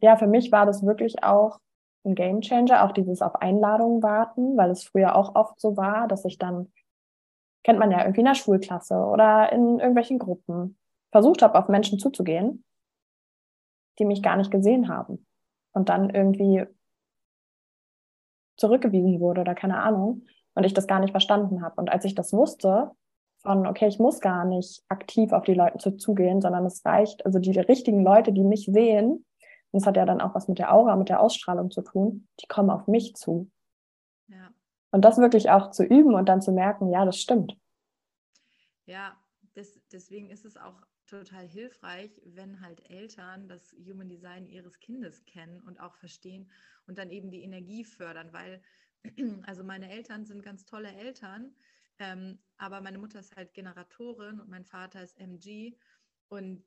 [0.01, 1.59] ja, für mich war das wirklich auch
[2.05, 6.07] ein Game Changer, auch dieses auf Einladungen warten, weil es früher auch oft so war,
[6.07, 6.71] dass ich dann,
[7.63, 10.77] kennt man ja irgendwie in der Schulklasse oder in irgendwelchen Gruppen,
[11.11, 12.63] versucht habe, auf Menschen zuzugehen,
[13.97, 15.25] die mich gar nicht gesehen haben
[15.73, 16.67] und dann irgendwie
[18.59, 21.75] zurückgewiesen wurde oder keine Ahnung und ich das gar nicht verstanden habe.
[21.77, 22.91] Und als ich das wusste,
[23.41, 27.39] von, okay, ich muss gar nicht aktiv auf die Leute zugehen, sondern es reicht, also
[27.39, 29.25] die richtigen Leute, die mich sehen,
[29.71, 32.27] und es hat ja dann auch was mit der Aura, mit der Ausstrahlung zu tun,
[32.41, 33.49] die kommen auf mich zu.
[34.27, 34.49] Ja.
[34.91, 37.55] Und das wirklich auch zu üben und dann zu merken, ja, das stimmt.
[38.85, 39.15] Ja,
[39.53, 45.25] das, deswegen ist es auch total hilfreich, wenn halt Eltern das Human Design ihres Kindes
[45.25, 46.49] kennen und auch verstehen
[46.87, 48.61] und dann eben die Energie fördern, weil
[49.43, 51.55] also meine Eltern sind ganz tolle Eltern,
[51.99, 55.77] Ähm, aber meine Mutter ist halt Generatorin und mein Vater ist MG
[56.29, 56.63] und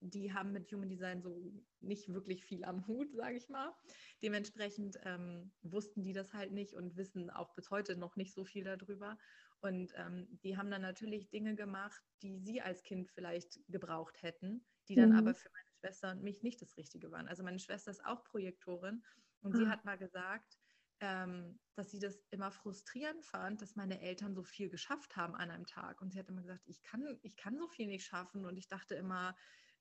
[0.00, 3.74] die haben mit Human Design so nicht wirklich viel am Hut, sage ich mal.
[4.22, 8.44] Dementsprechend ähm, wussten die das halt nicht und wissen auch bis heute noch nicht so
[8.44, 9.18] viel darüber.
[9.60, 14.64] Und ähm, die haben dann natürlich Dinge gemacht, die sie als Kind vielleicht gebraucht hätten,
[14.88, 15.18] die dann mhm.
[15.18, 17.26] aber für meine Schwester und mich nicht das Richtige waren.
[17.28, 19.02] Also meine Schwester ist auch Projektorin
[19.40, 19.58] und mhm.
[19.58, 19.70] sie ah.
[19.70, 20.58] hat mal gesagt,
[21.00, 25.50] ähm, dass sie das immer frustrierend fand, dass meine Eltern so viel geschafft haben an
[25.50, 26.00] einem Tag.
[26.00, 28.46] Und sie hat immer gesagt, ich kann, ich kann so viel nicht schaffen.
[28.46, 29.36] Und ich dachte immer,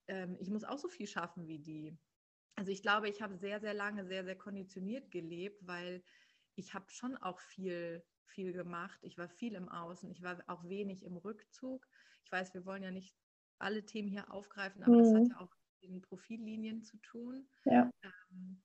[0.07, 1.97] ähm, ich muss auch so viel schaffen wie die.
[2.55, 6.03] Also ich glaube, ich habe sehr, sehr lange sehr, sehr konditioniert gelebt, weil
[6.55, 8.99] ich habe schon auch viel, viel gemacht.
[9.03, 10.09] Ich war viel im Außen.
[10.11, 11.87] Ich war auch wenig im Rückzug.
[12.23, 13.15] Ich weiß, wir wollen ja nicht
[13.59, 14.99] alle Themen hier aufgreifen, aber mhm.
[14.99, 15.29] das hat mhm.
[15.29, 17.47] ja auch mit den Profillinien zu tun.
[17.65, 17.91] Ja.
[18.03, 18.61] Ähm,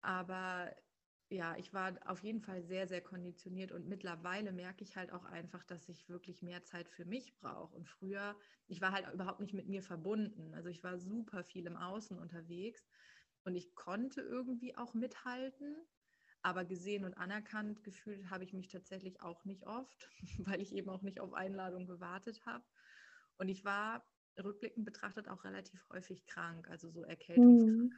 [0.00, 0.74] aber
[1.32, 5.24] ja, ich war auf jeden Fall sehr, sehr konditioniert und mittlerweile merke ich halt auch
[5.24, 7.74] einfach, dass ich wirklich mehr Zeit für mich brauche.
[7.74, 10.52] Und früher, ich war halt überhaupt nicht mit mir verbunden.
[10.54, 12.86] Also ich war super viel im Außen unterwegs
[13.44, 15.74] und ich konnte irgendwie auch mithalten,
[16.42, 20.90] aber gesehen und anerkannt gefühlt habe ich mich tatsächlich auch nicht oft, weil ich eben
[20.90, 22.64] auch nicht auf Einladung gewartet habe.
[23.38, 24.04] Und ich war
[24.42, 27.88] rückblickend betrachtet auch relativ häufig krank, also so Erkältungskrankheiten.
[27.88, 27.92] Mhm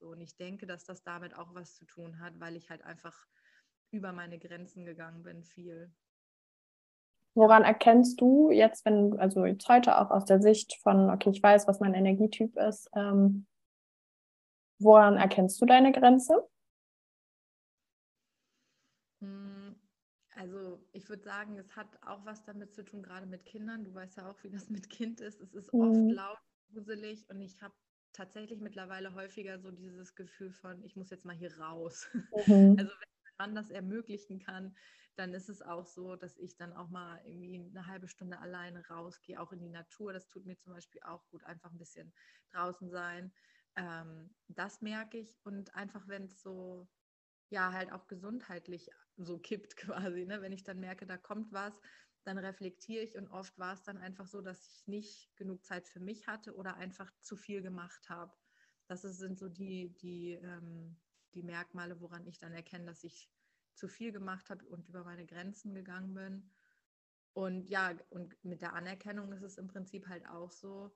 [0.00, 3.26] und ich denke, dass das damit auch was zu tun hat, weil ich halt einfach
[3.90, 5.92] über meine Grenzen gegangen bin, viel.
[7.34, 11.42] Woran erkennst du jetzt, wenn, also jetzt heute auch aus der Sicht von, okay, ich
[11.42, 13.46] weiß, was mein Energietyp ist, ähm,
[14.78, 16.48] woran erkennst du deine Grenze?
[20.40, 23.84] Also ich würde sagen, es hat auch was damit zu tun, gerade mit Kindern.
[23.84, 25.38] Du weißt ja auch, wie das mit Kind ist.
[25.38, 25.80] Es ist mhm.
[25.82, 26.38] oft laut,
[26.72, 27.74] gruselig und ich habe
[28.14, 32.08] tatsächlich mittlerweile häufiger so dieses Gefühl von, ich muss jetzt mal hier raus.
[32.46, 32.76] Mhm.
[32.80, 34.74] Also wenn man das ermöglichen kann,
[35.16, 38.82] dann ist es auch so, dass ich dann auch mal irgendwie eine halbe Stunde alleine
[38.88, 40.14] rausgehe, auch in die Natur.
[40.14, 42.14] Das tut mir zum Beispiel auch gut, einfach ein bisschen
[42.52, 43.30] draußen sein.
[43.76, 46.88] Ähm, das merke ich und einfach, wenn es so,
[47.50, 48.88] ja, halt auch gesundheitlich
[49.24, 50.42] so kippt quasi, ne?
[50.42, 51.78] wenn ich dann merke, da kommt was,
[52.24, 55.88] dann reflektiere ich und oft war es dann einfach so, dass ich nicht genug Zeit
[55.88, 58.32] für mich hatte oder einfach zu viel gemacht habe.
[58.88, 60.96] Das sind so die, die, ähm,
[61.34, 63.30] die Merkmale, woran ich dann erkenne, dass ich
[63.74, 66.50] zu viel gemacht habe und über meine Grenzen gegangen bin.
[67.32, 70.94] Und ja, und mit der Anerkennung ist es im Prinzip halt auch so,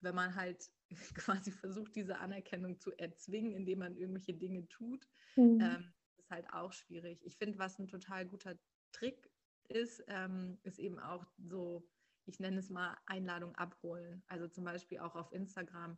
[0.00, 0.70] wenn man halt
[1.14, 5.60] quasi versucht, diese Anerkennung zu erzwingen, indem man irgendwelche Dinge tut, mhm.
[5.60, 5.94] ähm,
[6.26, 7.24] ist halt auch schwierig.
[7.24, 8.56] Ich finde, was ein total guter
[8.92, 9.30] Trick
[9.68, 11.88] ist, ähm, ist eben auch so,
[12.26, 14.22] ich nenne es mal Einladung abholen.
[14.26, 15.96] Also zum Beispiel auch auf Instagram,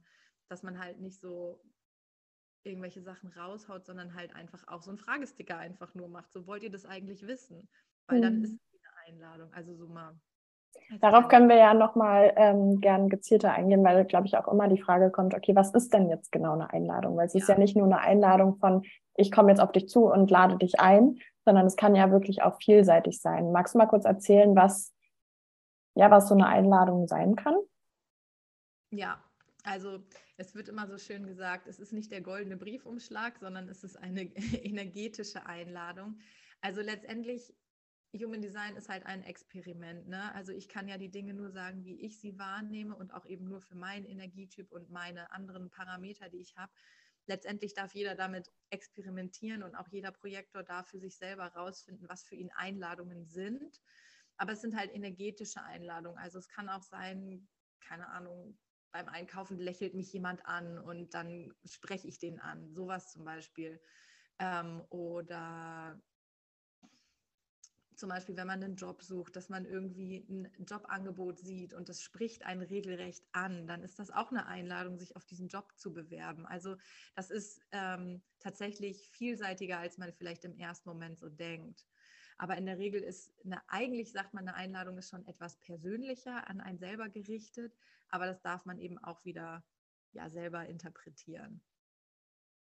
[0.49, 1.62] dass man halt nicht so
[2.62, 6.33] irgendwelche Sachen raushaut, sondern halt einfach auch so einen Fragesticker einfach nur macht.
[6.33, 7.69] So wollt ihr das eigentlich wissen?
[8.07, 8.23] Weil mhm.
[8.23, 9.53] dann ist es eine Einladung.
[9.55, 10.21] Also so mal.
[11.01, 14.81] Darauf können wir ja nochmal ähm, gern gezielter eingehen, weil, glaube ich, auch immer die
[14.81, 17.16] Frage kommt, okay, was ist denn jetzt genau eine Einladung?
[17.16, 17.40] Weil es ja.
[17.40, 18.83] ist ja nicht nur eine Einladung von,
[19.14, 22.42] ich komme jetzt auf dich zu und lade dich ein, sondern es kann ja wirklich
[22.42, 23.53] auch vielseitig sein.
[23.53, 24.94] Magst du mal kurz erzählen, was,
[25.94, 27.57] ja, was so eine Einladung sein kann?
[28.90, 29.22] Ja,
[29.64, 29.98] also
[30.38, 33.96] es wird immer so schön gesagt, es ist nicht der goldene Briefumschlag, sondern es ist
[33.96, 34.22] eine
[34.64, 36.18] energetische Einladung.
[36.61, 37.55] Also letztendlich,
[38.14, 40.09] Human Design ist halt ein Experiment.
[40.09, 40.35] Ne?
[40.35, 43.49] Also ich kann ja die Dinge nur sagen, wie ich sie wahrnehme und auch eben
[43.49, 46.73] nur für meinen Energietyp und meine anderen Parameter, die ich habe
[47.29, 52.25] letztendlich darf jeder damit experimentieren und auch jeder Projektor darf für sich selber rausfinden, was
[52.25, 53.81] für ihn Einladungen sind.
[54.37, 56.18] Aber es sind halt energetische Einladungen.
[56.18, 57.49] Also es kann auch sein,
[57.81, 58.59] keine Ahnung,
[58.90, 62.73] beim Einkaufen lächelt mich jemand an und dann spreche ich den an.
[62.73, 63.81] Sowas zum Beispiel.
[64.38, 66.01] Ähm, oder
[67.99, 72.01] zum Beispiel, wenn man einen Job sucht, dass man irgendwie ein Jobangebot sieht und das
[72.03, 75.93] spricht einen regelrecht an, dann ist das auch eine Einladung, sich auf diesen Job zu
[75.93, 76.47] bewerben.
[76.47, 76.77] Also
[77.15, 81.87] das ist ähm, tatsächlich vielseitiger, als man vielleicht im ersten Moment so denkt.
[82.39, 86.49] Aber in der Regel ist eine, eigentlich sagt man, eine Einladung ist schon etwas persönlicher
[86.49, 87.77] an einen selber gerichtet,
[88.09, 89.65] aber das darf man eben auch wieder
[90.13, 91.63] ja selber interpretieren.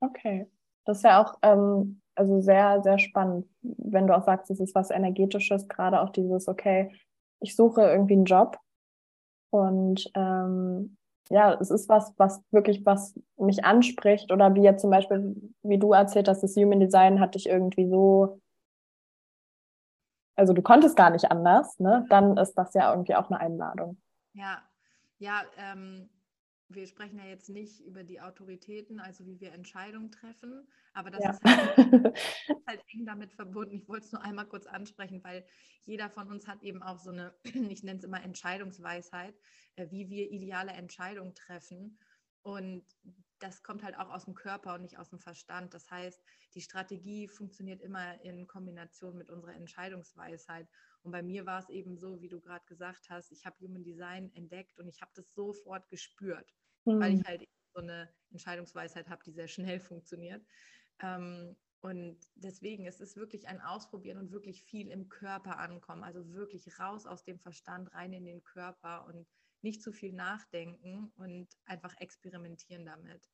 [0.03, 0.47] Okay.
[0.85, 4.75] Das ist ja auch ähm, also sehr, sehr spannend, wenn du auch sagst, es ist
[4.75, 6.95] was Energetisches, gerade auch dieses, okay,
[7.41, 8.59] ich suche irgendwie einen Job
[9.51, 10.97] und ähm,
[11.31, 15.79] ja, es ist was, was wirklich was mich anspricht oder wie jetzt zum Beispiel, wie
[15.79, 18.41] du erzählt hast, das Human Design hat dich irgendwie so,
[20.37, 22.05] also du konntest gar nicht anders, ne?
[22.11, 23.97] Dann ist das ja irgendwie auch eine Einladung.
[24.33, 24.59] Ja,
[25.19, 26.11] ja, ähm,
[26.71, 31.23] wir sprechen ja jetzt nicht über die Autoritäten, also wie wir Entscheidungen treffen, aber das
[31.25, 31.31] Ja.
[31.31, 31.59] ist, halt,
[32.49, 33.75] ist halt eng damit verbunden.
[33.75, 35.47] Ich wollte es nur einmal kurz ansprechen, weil
[35.85, 37.35] jeder von uns hat eben auch so eine,
[37.75, 39.37] ich nenne es immer Entscheidungsweisheit,
[39.77, 41.99] äh, wie wir ideale Entscheidungen treffen.
[42.43, 42.85] Und
[43.39, 45.75] das kommt halt auch aus dem Körper und nicht aus dem Verstand.
[45.75, 46.23] Das heißt,
[46.55, 50.69] die Strategie funktioniert immer in Kombination mit unserer Entscheidungsweisheit.
[51.03, 53.83] Und bei mir war es eben so, wie du gerade gesagt hast, ich habe Human
[53.83, 56.55] Design entdeckt und ich habe das sofort gespürt,
[56.99, 57.21] weil Hm.
[57.21, 60.47] ich halt so eine Entscheidungsweisheit habe, die sehr schnell funktioniert.
[61.01, 66.05] Ähm, und deswegen es ist es wirklich ein Ausprobieren und wirklich viel im Körper ankommen.
[66.05, 69.29] Also wirklich raus aus dem Verstand, rein in den Körper und
[69.63, 73.31] nicht zu viel nachdenken und einfach experimentieren damit.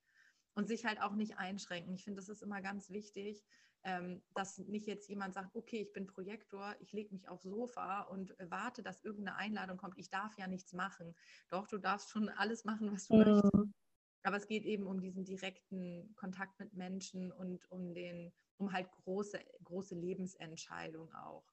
[0.55, 1.95] Und sich halt auch nicht einschränken.
[1.95, 3.45] Ich finde, das ist immer ganz wichtig,
[3.87, 8.03] ähm, dass nicht jetzt jemand sagt, okay, ich bin Projektor, ich lege mich aufs Sofa
[8.03, 9.96] und warte, dass irgendeine Einladung kommt.
[9.96, 11.14] Ich darf ja nichts machen.
[11.51, 13.53] Doch, du darfst schon alles machen, was du möchtest.
[13.55, 13.72] Hm.
[14.25, 18.90] Aber es geht eben um diesen direkten Kontakt mit Menschen und um den, um halt
[18.90, 21.46] große, große Lebensentscheidungen auch.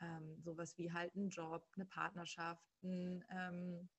[0.00, 3.90] Ähm, sowas wie halt ein Job, eine Partnerschaft, ein, ähm,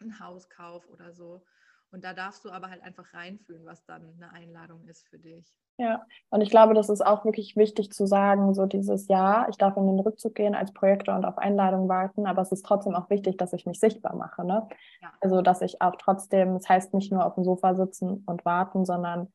[0.00, 1.44] ein Hauskauf oder so.
[1.90, 5.46] Und da darfst du aber halt einfach reinfühlen, was dann eine Einladung ist für dich.
[5.78, 9.56] Ja, und ich glaube, das ist auch wirklich wichtig zu sagen, so dieses Ja, ich
[9.56, 12.94] darf in den Rückzug gehen als Projektor und auf Einladung warten, aber es ist trotzdem
[12.94, 14.68] auch wichtig, dass ich mich sichtbar mache, ne?
[15.00, 15.12] Ja.
[15.20, 18.84] Also, dass ich auch trotzdem, es heißt nicht nur auf dem Sofa sitzen und warten,
[18.84, 19.32] sondern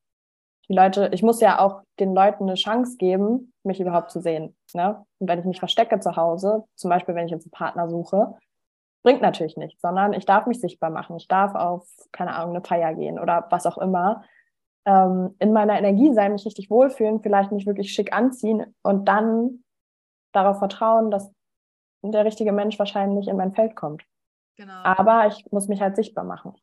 [0.69, 4.55] die Leute, ich muss ja auch den Leuten eine Chance geben, mich überhaupt zu sehen,
[4.73, 5.03] ne?
[5.19, 8.35] Und wenn ich mich verstecke zu Hause, zum Beispiel, wenn ich jetzt einen Partner suche,
[9.03, 11.17] bringt natürlich nichts, sondern ich darf mich sichtbar machen.
[11.17, 14.23] Ich darf auf, keine Ahnung, eine Feier gehen oder was auch immer
[14.85, 19.63] ähm, in meiner Energie sein, mich richtig wohlfühlen, vielleicht mich wirklich schick anziehen und dann
[20.31, 21.31] darauf vertrauen, dass
[22.01, 24.03] der richtige Mensch wahrscheinlich in mein Feld kommt.
[24.55, 24.73] Genau.
[24.83, 26.53] Aber ich muss mich halt sichtbar machen.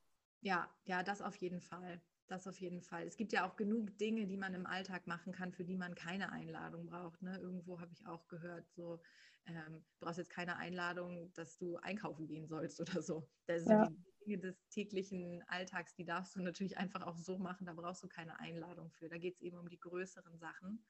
[0.43, 2.01] Ja, ja, das auf jeden Fall.
[2.29, 3.07] Das auf jeden Fall.
[3.07, 5.97] Es gibt ja auch genug Dinge, die man im Alltag machen kann, für die man
[5.97, 7.21] keine Einladung braucht.
[7.23, 7.37] Ne?
[7.39, 9.01] Irgendwo habe ich auch gehört, so,
[9.47, 13.29] ähm, du brauchst jetzt keine Einladung, dass du einkaufen gehen sollst oder so.
[13.47, 13.89] Das sind Ja.
[13.89, 18.03] die Dinge des täglichen Alltags, die darfst du natürlich einfach auch so machen, da brauchst
[18.03, 19.09] du keine Einladung für.
[19.09, 20.85] Da geht es eben um die größeren Sachen.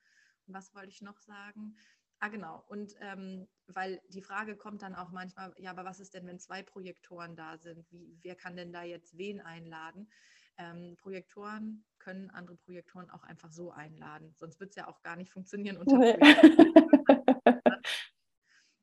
[0.47, 1.77] Und was wollte ich noch sagen?
[2.19, 2.63] Ah, genau.
[2.69, 6.39] Und ähm, weil die Frage kommt dann auch manchmal, ja, aber was ist denn, wenn
[6.39, 7.91] zwei Projektoren da sind?
[7.91, 10.11] Wie, wer kann denn da jetzt wen einladen?
[10.59, 14.35] Ähm, Projektoren können andere Projektoren auch einfach so einladen.
[14.37, 16.19] Sonst wird es ja auch gar nicht funktionieren unter Nee.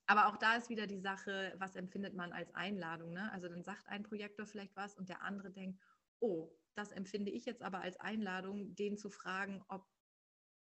[0.07, 3.11] Aber auch da ist wieder die Sache, was empfindet man als Einladung?
[3.11, 3.29] Ne?
[3.33, 5.79] Also dann sagt ein Projektor vielleicht was und der andere denkt,
[6.19, 9.85] oh, das empfinde ich jetzt aber als Einladung, den zu fragen, ob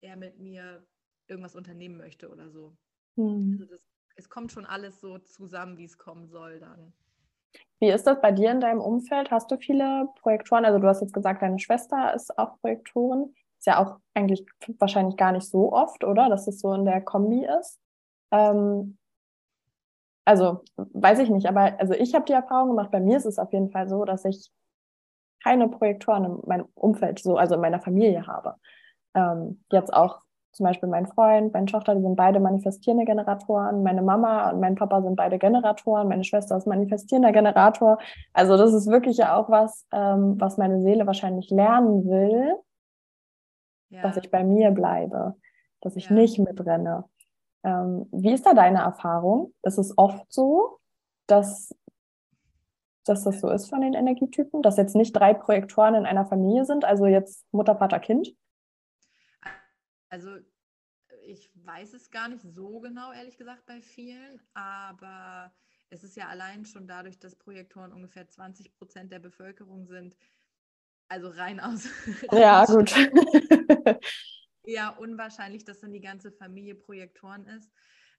[0.01, 0.85] er mit mir
[1.27, 2.75] irgendwas unternehmen möchte oder so.
[3.17, 3.51] Hm.
[3.51, 3.81] Also das,
[4.15, 6.93] es kommt schon alles so zusammen, wie es kommen soll dann.
[7.79, 9.29] Wie ist das bei dir in deinem Umfeld?
[9.31, 10.65] Hast du viele Projektoren?
[10.65, 13.33] Also du hast jetzt gesagt, deine Schwester ist auch Projektorin.
[13.59, 14.45] Ist ja auch eigentlich
[14.79, 16.29] wahrscheinlich gar nicht so oft, oder?
[16.29, 17.79] Dass es so in der Kombi ist.
[18.31, 18.97] Ähm,
[20.25, 23.39] also weiß ich nicht, aber also ich habe die Erfahrung gemacht, bei mir ist es
[23.39, 24.51] auf jeden Fall so, dass ich
[25.43, 28.55] keine Projektoren in meinem Umfeld, so, also in meiner Familie habe.
[29.13, 33.83] Ähm, jetzt auch zum Beispiel mein Freund, meine Tochter, die sind beide manifestierende Generatoren.
[33.83, 36.07] Meine Mama und mein Papa sind beide Generatoren.
[36.07, 37.97] Meine Schwester ist manifestierender Generator.
[38.33, 42.55] Also das ist wirklich ja auch was, ähm, was meine Seele wahrscheinlich lernen will,
[43.89, 45.35] Ja, dass ich bei mir bleibe,
[45.81, 46.15] dass ich Ja.
[46.15, 47.03] nicht mitrenne.
[47.65, 49.51] Ähm, wie ist da deine Erfahrung?
[49.63, 50.79] Ist es oft so,
[51.25, 51.75] dass,
[53.05, 56.65] dass das so ist von den Energietypen, dass jetzt nicht drei Projektoren in einer Familie
[56.65, 58.35] sind, also jetzt Mutter, Vater, Kind?
[60.09, 60.29] also
[61.25, 65.51] ich weiß es gar nicht so genau, ehrlich gesagt, bei vielen, aber
[65.89, 70.15] es ist ja allein schon dadurch, dass Projektoren ungefähr 20 Prozent der Bevölkerung sind,
[71.07, 71.87] also rein aus.
[72.31, 72.93] Ja, gut.
[74.67, 77.71] eher unwahrscheinlich, dass dann die ganze Familie Projektoren ist.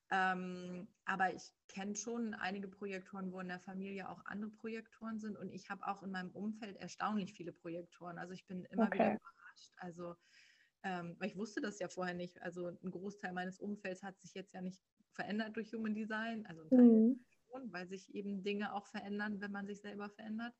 [0.09, 5.37] Ähm, aber ich kenne schon einige Projektoren, wo in der Familie auch andere Projektoren sind.
[5.37, 8.17] Und ich habe auch in meinem Umfeld erstaunlich viele Projektoren.
[8.17, 8.93] Also ich bin immer Okay.
[8.93, 9.73] wieder überrascht.
[9.77, 10.15] Also,
[10.83, 12.41] ähm, weil ich wusste das ja vorher nicht.
[12.41, 14.81] Also ein Großteil meines Umfelds hat sich jetzt ja nicht
[15.11, 16.45] verändert durch Human Design.
[16.45, 17.25] Also ein Teil Mhm.
[17.49, 20.53] schon, weil sich eben Dinge auch verändern, wenn man sich selber verändert.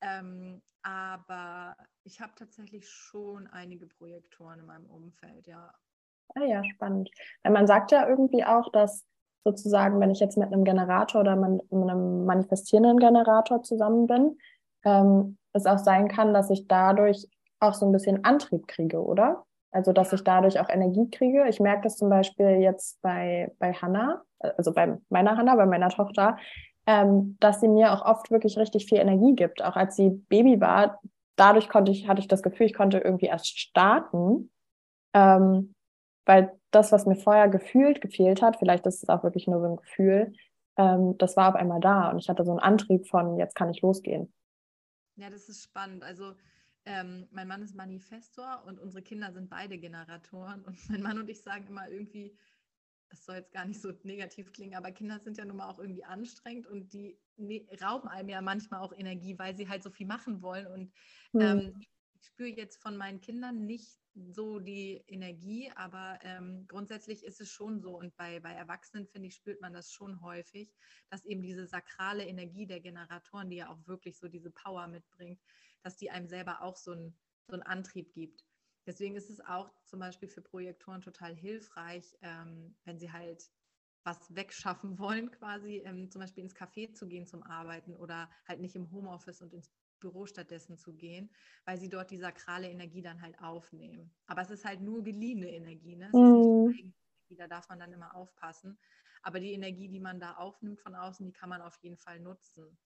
[0.00, 5.72] Ähm, aber ich habe tatsächlich schon einige Projektoren in meinem Umfeld, ja.
[6.34, 7.10] Ah ja, spannend.
[7.42, 9.04] Weil man sagt ja irgendwie auch, dass
[9.44, 14.38] sozusagen, wenn ich jetzt mit einem Generator oder mit einem manifestierenden Generator zusammen bin,
[14.84, 17.28] ähm, es auch sein kann, dass ich dadurch
[17.60, 19.44] auch so ein bisschen Antrieb kriege, oder?
[19.70, 21.46] Also, dass ich dadurch auch Energie kriege.
[21.48, 25.90] Ich merke das zum Beispiel jetzt bei, bei Hannah, also bei meiner Hannah, bei meiner
[25.90, 26.38] Tochter.
[26.86, 29.62] Ähm, dass sie mir auch oft wirklich richtig viel Energie gibt.
[29.62, 31.00] Auch als sie Baby war,
[31.36, 34.50] dadurch konnte ich, hatte ich das Gefühl, ich konnte irgendwie erst starten,
[35.12, 35.74] ähm,
[36.24, 39.66] weil das, was mir vorher gefühlt gefehlt hat, vielleicht ist es auch wirklich nur so
[39.66, 40.32] ein Gefühl,
[40.76, 43.70] ähm, das war auf einmal da und ich hatte so einen Antrieb von, jetzt kann
[43.70, 44.32] ich losgehen.
[45.16, 46.02] Ja, das ist spannend.
[46.02, 46.34] Also
[46.84, 50.62] ähm, mein Mann ist Manifestor und unsere Kinder sind beide Generatoren.
[50.66, 52.36] Und mein Mann und ich sagen immer irgendwie,
[53.08, 55.78] das soll jetzt gar nicht so negativ klingen, aber Kinder sind ja nun mal auch
[55.78, 59.90] irgendwie anstrengend und die ne rauben einem ja manchmal auch Energie, weil sie halt so
[59.90, 60.66] viel machen wollen.
[60.66, 60.92] Und
[61.32, 61.40] mhm.
[61.40, 61.88] ähm, ich
[62.26, 67.80] spüre jetzt von meinen Kindern nicht so die Energie, aber ähm, grundsätzlich ist es schon
[67.80, 67.98] so.
[67.98, 70.72] Und bei, bei Erwachsenen, finde ich, spürt man das schon häufig,
[71.10, 75.40] dass eben diese sakrale Energie der Generatoren, die ja auch wirklich so diese Power mitbringt,
[75.82, 77.14] dass die einem selber auch so, ein,
[77.48, 78.44] so einen Antrieb gibt.
[78.86, 83.50] Deswegen ist es auch zum Beispiel für Projektoren total hilfreich, ähm, wenn sie halt
[84.04, 88.60] was wegschaffen wollen, quasi ähm, zum Beispiel ins Café zu gehen zum Arbeiten oder halt
[88.60, 91.30] nicht im Homeoffice und ins Büro stattdessen zu gehen,
[91.64, 94.14] weil sie dort die sakrale Energie dann halt aufnehmen.
[94.26, 96.06] Aber es ist halt nur geliehene Energie, ne?
[96.06, 96.40] Es mm.
[96.40, 96.80] ist nicht.
[96.80, 98.78] Energie, da darf man dann immer aufpassen.
[99.22, 102.20] Aber die Energie, die man da aufnimmt von außen, die kann man auf jeden Fall
[102.20, 102.78] nutzen.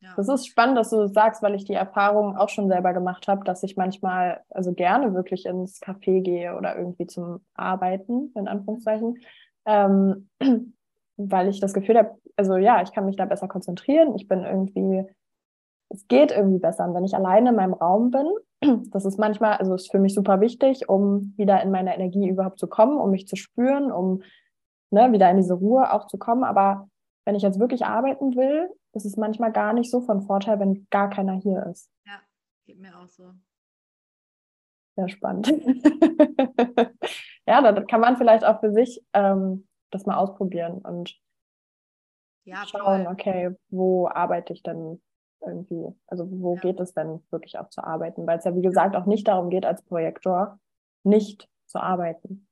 [0.00, 0.12] Ja.
[0.16, 3.26] Das ist spannend, dass du das sagst, weil ich die Erfahrung auch schon selber gemacht
[3.28, 8.48] habe, dass ich manchmal also gerne wirklich ins Café gehe oder irgendwie zum Arbeiten, in
[8.48, 9.18] Anführungszeichen,
[9.66, 10.28] ähm,
[11.16, 14.44] weil ich das Gefühl habe, also ja, ich kann mich da besser konzentrieren, ich bin
[14.44, 15.06] irgendwie
[15.94, 16.86] es geht irgendwie besser.
[16.86, 18.26] Und wenn ich alleine in meinem Raum bin,
[18.90, 22.58] das ist manchmal, also ist für mich super wichtig, um wieder in meine Energie überhaupt
[22.58, 24.22] zu kommen, um mich zu spüren, um
[24.90, 26.44] ne, wieder in diese Ruhe auch zu kommen.
[26.44, 26.88] Aber
[27.24, 30.86] wenn ich jetzt wirklich arbeiten will, ist es manchmal gar nicht so von Vorteil, wenn
[30.90, 31.90] gar keiner hier ist.
[32.06, 32.20] Ja,
[32.66, 33.32] geht mir auch so.
[34.96, 35.48] Sehr spannend.
[37.46, 41.18] ja, da kann man vielleicht auch für sich ähm, das mal ausprobieren und
[42.44, 45.02] ja, schauen, okay, wo arbeite ich denn
[45.40, 46.60] irgendwie, also wo ja.
[46.60, 48.26] geht es denn wirklich auch zu arbeiten?
[48.26, 50.58] Weil es ja, wie gesagt, auch nicht darum geht, als Projektor
[51.04, 52.46] nicht zu arbeiten.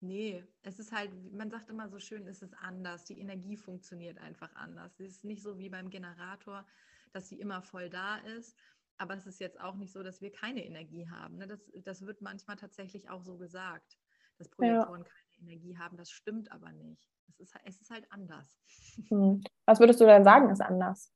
[0.00, 3.04] Nee, es ist halt, man sagt immer so schön, es ist anders.
[3.04, 4.92] Die Energie funktioniert einfach anders.
[5.00, 6.64] Es ist nicht so wie beim Generator,
[7.12, 8.56] dass sie immer voll da ist.
[8.96, 11.36] Aber es ist jetzt auch nicht so, dass wir keine Energie haben.
[11.36, 11.46] Ne?
[11.46, 13.98] Das, das wird manchmal tatsächlich auch so gesagt,
[14.38, 15.08] dass Projektoren ja.
[15.08, 15.96] keine Energie haben.
[15.96, 17.02] Das stimmt aber nicht.
[17.28, 18.58] Es ist, es ist halt anders.
[19.08, 19.42] Hm.
[19.64, 21.12] Was würdest du denn sagen, ist anders?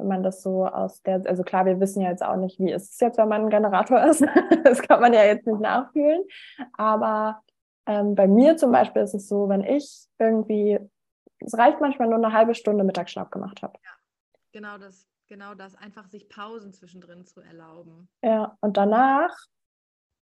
[0.00, 2.72] wenn man das so aus der, also klar, wir wissen ja jetzt auch nicht, wie
[2.72, 4.24] ist es jetzt, wenn man ein Generator ist.
[4.64, 6.22] das kann man ja jetzt nicht nachfühlen.
[6.76, 7.42] Aber
[7.86, 10.78] ähm, bei mir zum Beispiel ist es so, wenn ich irgendwie,
[11.38, 13.78] es reicht manchmal nur eine halbe Stunde Mittagsschlaf gemacht habe.
[13.84, 13.92] Ja,
[14.52, 18.08] genau das, genau das, einfach sich Pausen zwischendrin zu erlauben.
[18.22, 19.36] Ja, und danach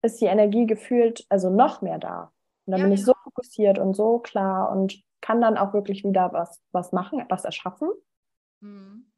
[0.02, 2.32] ist die Energie gefühlt, also noch mehr da.
[2.66, 6.04] Und dann ja, bin ich so fokussiert und so klar und kann dann auch wirklich
[6.04, 7.90] wieder was, was machen, etwas erschaffen.
[8.62, 9.12] Mhm.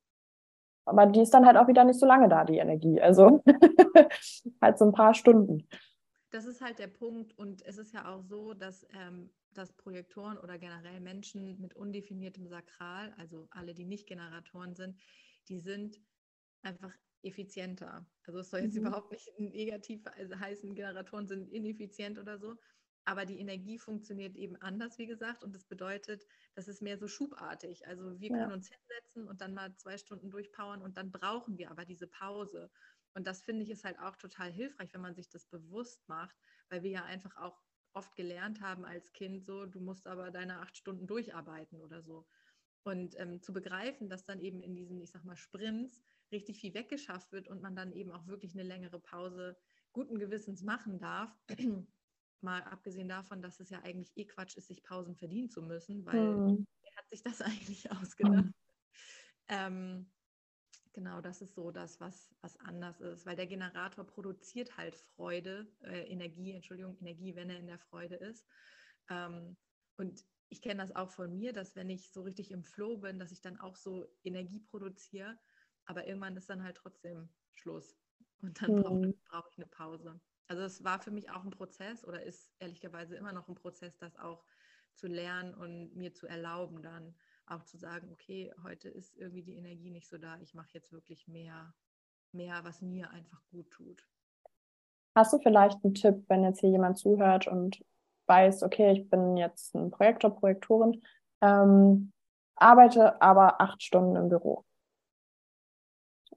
[0.85, 2.99] Aber die ist dann halt auch wieder nicht so lange da, die Energie.
[2.99, 3.43] Also
[4.61, 5.67] halt so ein paar Stunden.
[6.31, 7.37] Das ist halt der Punkt.
[7.37, 12.47] Und es ist ja auch so, dass, ähm, dass Projektoren oder generell Menschen mit undefiniertem
[12.47, 14.97] Sakral, also alle, die nicht Generatoren sind,
[15.47, 16.01] die sind
[16.63, 18.05] einfach effizienter.
[18.25, 18.87] Also es soll jetzt mhm.
[18.87, 22.55] überhaupt nicht negativ also heißen, Generatoren sind ineffizient oder so,
[23.05, 25.43] aber die Energie funktioniert eben anders, wie gesagt.
[25.43, 27.87] Und das bedeutet, das ist mehr so schubartig.
[27.87, 28.53] Also wir können ja.
[28.53, 32.71] uns hinsetzen und dann mal zwei Stunden durchpowern und dann brauchen wir aber diese Pause.
[33.13, 36.35] Und das finde ich ist halt auch total hilfreich, wenn man sich das bewusst macht,
[36.69, 37.61] weil wir ja einfach auch
[37.93, 42.25] oft gelernt haben als Kind, so, du musst aber deine acht Stunden durcharbeiten oder so.
[42.83, 46.73] Und ähm, zu begreifen, dass dann eben in diesen, ich sag mal, Sprints richtig viel
[46.73, 49.57] weggeschafft wird und man dann eben auch wirklich eine längere Pause
[49.91, 51.37] guten Gewissens machen darf,
[52.41, 56.05] mal abgesehen davon, dass es ja eigentlich eh Quatsch ist, sich Pausen verdienen zu müssen,
[56.05, 56.67] weil mhm.
[56.81, 58.45] wer hat sich das eigentlich ausgedacht?
[58.45, 58.53] Mhm.
[59.49, 60.11] Ähm,
[60.93, 65.67] genau, das ist so das, was, was anders ist, weil der Generator produziert halt Freude,
[65.81, 68.45] äh, Energie, Entschuldigung, Energie, wenn er in der Freude ist.
[69.09, 69.57] Ähm,
[69.97, 73.19] und ich kenne das auch von mir, dass wenn ich so richtig im Flow bin,
[73.19, 75.37] dass ich dann auch so Energie produziere,
[75.85, 77.97] aber irgendwann ist dann halt trotzdem Schluss.
[78.41, 78.81] Und dann mhm.
[78.81, 80.19] brauche brauch ich eine Pause.
[80.47, 83.97] Also es war für mich auch ein Prozess oder ist ehrlicherweise immer noch ein Prozess,
[83.97, 84.45] das auch
[84.95, 87.15] zu lernen und mir zu erlauben, dann
[87.51, 90.91] auch zu sagen, okay, heute ist irgendwie die Energie nicht so da, ich mache jetzt
[90.91, 91.73] wirklich mehr,
[92.31, 94.05] mehr, was mir einfach gut tut.
[95.15, 97.83] Hast du vielleicht einen Tipp, wenn jetzt hier jemand zuhört und
[98.27, 101.03] weiß, okay, ich bin jetzt ein Projektor, Projektorin,
[101.41, 102.13] ähm,
[102.55, 104.63] arbeite aber acht Stunden im Büro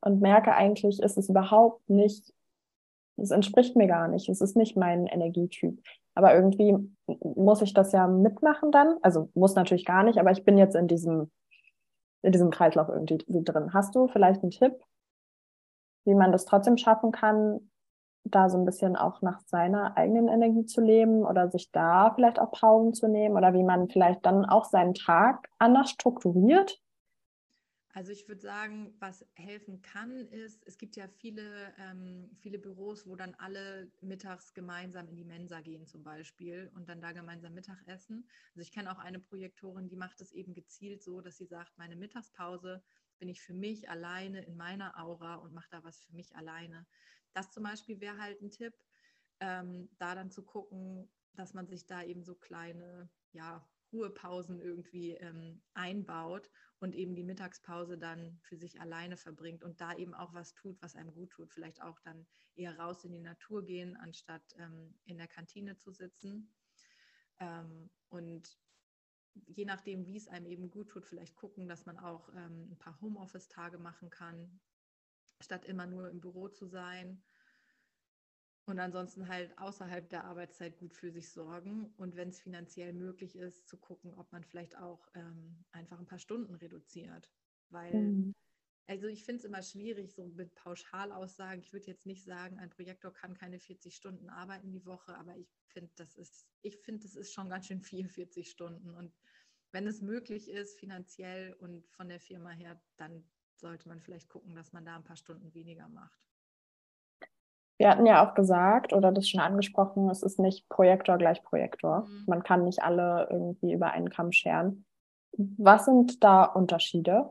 [0.00, 2.34] und merke eigentlich, ist es überhaupt nicht
[3.16, 4.28] das entspricht mir gar nicht.
[4.28, 5.82] Es ist nicht mein Energietyp.
[6.14, 6.76] Aber irgendwie
[7.20, 8.96] muss ich das ja mitmachen dann.
[9.02, 11.30] Also muss natürlich gar nicht, aber ich bin jetzt in diesem
[12.24, 13.74] in diesem Kreislauf irgendwie drin.
[13.74, 14.72] Hast du vielleicht einen Tipp,
[16.06, 17.70] wie man das trotzdem schaffen kann,
[18.24, 22.40] da so ein bisschen auch nach seiner eigenen Energie zu leben oder sich da vielleicht
[22.40, 26.80] auch Pausen zu nehmen oder wie man vielleicht dann auch seinen Tag anders strukturiert?
[27.96, 33.06] Also ich würde sagen, was helfen kann, ist, es gibt ja viele, ähm, viele Büros,
[33.06, 37.54] wo dann alle mittags gemeinsam in die Mensa gehen zum Beispiel und dann da gemeinsam
[37.54, 38.28] Mittag essen.
[38.48, 41.78] Also ich kenne auch eine Projektorin, die macht es eben gezielt so, dass sie sagt,
[41.78, 42.82] meine Mittagspause
[43.18, 46.88] bin ich für mich alleine in meiner Aura und mache da was für mich alleine.
[47.32, 48.74] Das zum Beispiel wäre halt ein Tipp,
[49.38, 55.12] ähm, da dann zu gucken, dass man sich da eben so kleine, ja, Ruhepausen irgendwie
[55.12, 60.34] ähm, einbaut und eben die Mittagspause dann für sich alleine verbringt und da eben auch
[60.34, 61.52] was tut, was einem gut tut.
[61.52, 62.26] Vielleicht auch dann
[62.56, 66.52] eher raus in die Natur gehen, anstatt ähm, in der Kantine zu sitzen.
[67.38, 68.58] Ähm, und
[69.46, 72.78] je nachdem, wie es einem eben gut tut, vielleicht gucken, dass man auch ähm, ein
[72.78, 74.60] paar Homeoffice-Tage machen kann,
[75.40, 77.22] statt immer nur im Büro zu sein.
[78.66, 83.36] Und ansonsten halt außerhalb der Arbeitszeit gut für sich sorgen und wenn es finanziell möglich
[83.36, 87.30] ist, zu gucken, ob man vielleicht auch ähm, einfach ein paar Stunden reduziert.
[87.68, 88.34] Weil, mhm.
[88.86, 91.60] also ich finde es immer schwierig, so mit Pauschalaussagen.
[91.60, 95.36] Ich würde jetzt nicht sagen, ein Projektor kann keine 40 Stunden arbeiten die Woche, aber
[95.36, 98.94] ich finde, das ist, ich finde, das ist schon ganz schön viel, 40 Stunden.
[98.94, 99.12] Und
[99.72, 104.54] wenn es möglich ist, finanziell und von der Firma her, dann sollte man vielleicht gucken,
[104.54, 106.24] dass man da ein paar Stunden weniger macht.
[107.78, 112.06] Wir hatten ja auch gesagt oder das schon angesprochen, es ist nicht Projektor gleich Projektor.
[112.06, 112.24] Mhm.
[112.26, 114.84] Man kann nicht alle irgendwie über einen Kamm scheren.
[115.36, 117.30] Was sind da Unterschiede?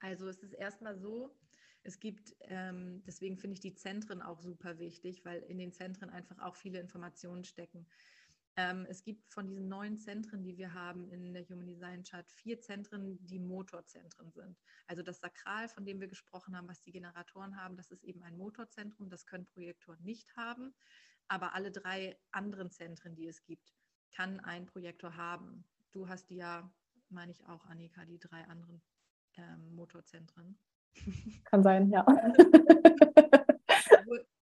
[0.00, 1.30] Also es ist erstmal so,
[1.84, 6.10] es gibt, ähm, deswegen finde ich die Zentren auch super wichtig, weil in den Zentren
[6.10, 7.86] einfach auch viele Informationen stecken.
[8.56, 12.30] Ähm, es gibt von diesen neun Zentren, die wir haben in der Human Design Chart,
[12.30, 14.58] vier Zentren, die Motorzentren sind.
[14.86, 18.22] Also das Sakral, von dem wir gesprochen haben, was die Generatoren haben, das ist eben
[18.22, 19.08] ein Motorzentrum.
[19.08, 20.74] Das können Projektoren nicht haben.
[21.28, 23.72] Aber alle drei anderen Zentren, die es gibt,
[24.14, 25.64] kann ein Projektor haben.
[25.90, 26.70] Du hast die ja,
[27.08, 28.82] meine ich auch, Annika, die drei anderen
[29.38, 30.58] ähm, Motorzentren.
[31.44, 32.04] Kann sein, ja.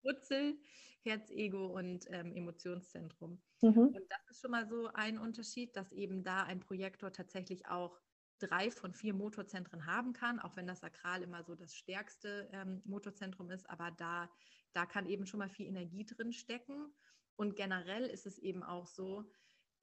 [0.07, 0.57] Wurzel,
[1.01, 3.41] Herz, Ego und ähm, Emotionszentrum.
[3.61, 3.77] Mhm.
[3.77, 7.99] Und das ist schon mal so ein Unterschied, dass eben da ein Projektor tatsächlich auch
[8.39, 12.81] drei von vier Motorzentren haben kann, auch wenn das Sakral immer so das stärkste ähm,
[12.85, 14.29] Motorzentrum ist, aber da,
[14.73, 16.93] da kann eben schon mal viel Energie drin stecken.
[17.35, 19.29] Und generell ist es eben auch so,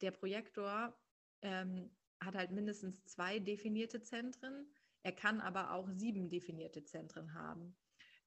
[0.00, 0.96] der Projektor
[1.42, 4.66] ähm, hat halt mindestens zwei definierte Zentren.
[5.02, 7.76] Er kann aber auch sieben definierte Zentren haben.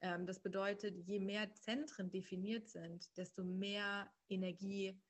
[0.01, 5.01] Ähm, das bedeutet, je mehr Zentren definiert sind, desto mehr Energie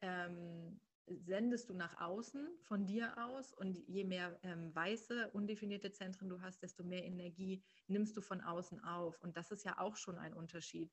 [0.00, 6.28] ähm, sendest du nach außen von dir aus und je mehr ähm, weiße, undefinierte Zentren
[6.28, 9.20] du hast, desto mehr Energie nimmst du von außen auf.
[9.20, 10.92] Und das ist ja auch schon ein Unterschied.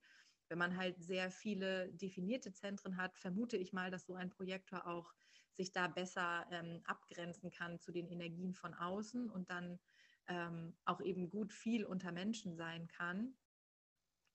[0.49, 4.85] Wenn man halt sehr viele definierte Zentren hat, vermute ich mal, dass so ein Projektor
[4.85, 5.13] auch
[5.51, 9.79] sich da besser ähm, abgrenzen kann zu den Energien von außen und dann
[10.27, 13.35] ähm, auch eben gut viel unter Menschen sein kann.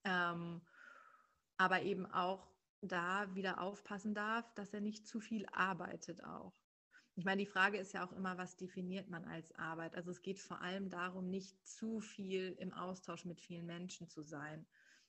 [0.05, 0.63] Ähm,
[1.57, 6.63] aber eben auch da wieder aufpassen darf, dass er nicht zu viel arbeitet auch.
[7.17, 9.97] Ich meine, die Frage ist ja auch immer, was definiert man als Arbeit?
[9.97, 14.23] Also es geht vor allem darum, nicht zu viel im Austausch mit vielen Menschen zu
[14.23, 14.69] sein.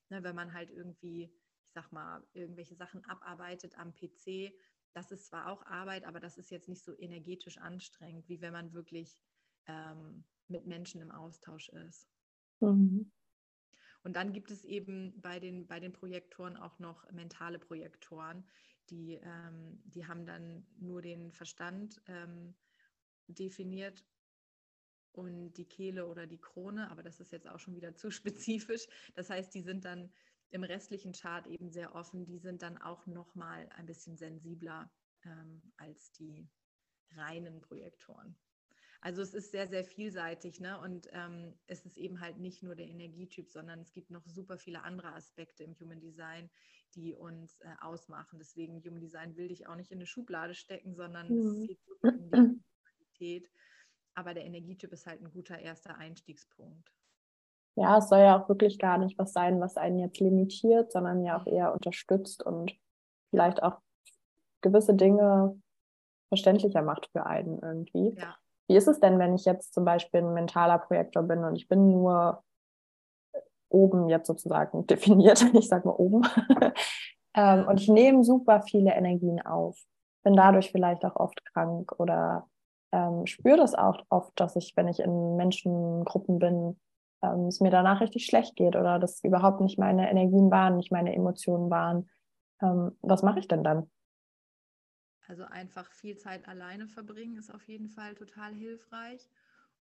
[0.10, 1.26] Ne, wenn man halt irgendwie,
[1.68, 4.58] ich sag mal, irgendwelche Sachen abarbeitet am PC,
[4.92, 8.54] das ist zwar auch Arbeit, aber das ist jetzt nicht so energetisch anstrengend, wie wenn
[8.54, 9.20] man wirklich
[9.68, 12.10] ähm, mit Menschen im Austausch ist.
[12.62, 13.10] Mhm.
[14.04, 18.48] Und dann gibt es eben bei den, bei den Projektoren auch noch mentale Projektoren,
[18.90, 22.56] die, ähm, die haben dann nur den Verstand ähm,
[23.28, 24.06] definiert
[25.12, 28.88] und die Kehle oder die Krone, aber das ist jetzt auch schon wieder zu spezifisch.
[29.16, 30.12] Das heißt, die sind dann
[30.52, 34.92] im restlichen Chart eben sehr offen, die sind dann auch nochmal ein bisschen sensibler
[35.24, 36.50] ähm, als die
[37.12, 38.36] reinen Projektoren.
[39.02, 40.80] Also es ist sehr, sehr vielseitig, ne?
[40.82, 44.58] Und ähm, es ist eben halt nicht nur der Energietyp, sondern es gibt noch super
[44.58, 46.50] viele andere Aspekte im Human Design,
[46.96, 48.40] die uns äh, ausmachen.
[48.40, 51.62] Deswegen Human Design will dich auch nicht in eine Schublade stecken, sondern mhm.
[51.62, 53.52] es geht wirklich um die Qualität.
[54.16, 56.92] Aber der Energietyp ist halt ein guter erster Einstiegspunkt.
[57.76, 61.24] Ja, es soll ja auch wirklich gar nicht was sein, was einen jetzt limitiert, sondern
[61.24, 62.78] ja auch eher unterstützt und
[63.30, 63.80] vielleicht auch
[64.60, 65.58] gewisse Dinge
[66.28, 68.14] verständlicher macht für einen irgendwie.
[68.18, 68.36] Ja.
[68.70, 71.68] Wie ist es denn, wenn ich jetzt zum Beispiel ein mentaler Projektor bin und ich
[71.68, 72.44] bin nur
[73.70, 76.22] oben jetzt sozusagen definiert, ich sage mal oben,
[77.36, 79.80] ähm, und ich nehme super viele Energien auf,
[80.24, 82.48] bin dadurch vielleicht auch oft krank oder
[82.92, 86.80] ähm, spüre das auch oft, dass ich, wenn ich in Menschengruppen bin,
[87.24, 90.92] ähm, es mir danach richtig schlecht geht oder das überhaupt nicht meine Energien waren, nicht
[90.92, 92.10] meine Emotionen waren.
[92.62, 93.90] Ähm, was mache ich denn dann?
[95.30, 99.30] Also einfach viel Zeit alleine verbringen ist auf jeden Fall total hilfreich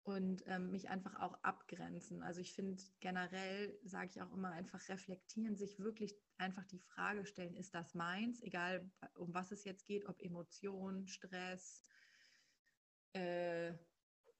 [0.02, 2.22] und ähm, mich einfach auch abgrenzen.
[2.22, 7.24] Also ich finde generell, sage ich auch immer, einfach reflektieren, sich wirklich einfach die Frage
[7.24, 8.42] stellen, ist das meins?
[8.42, 11.82] Egal um was es jetzt geht, ob Emotion, Stress,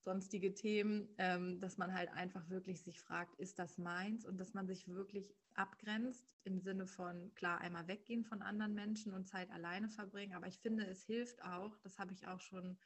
[0.08, 4.24] sonstige Themen, ähm, dass man halt einfach wirklich sich fragt, ist das meins?
[4.24, 9.12] Und dass man sich wirklich abgrenzt im Sinne von, klar, einmal weggehen von anderen Menschen
[9.12, 10.32] und Zeit alleine verbringen.
[10.32, 12.78] Aber ich finde, es hilft auch, das habe ich auch schon,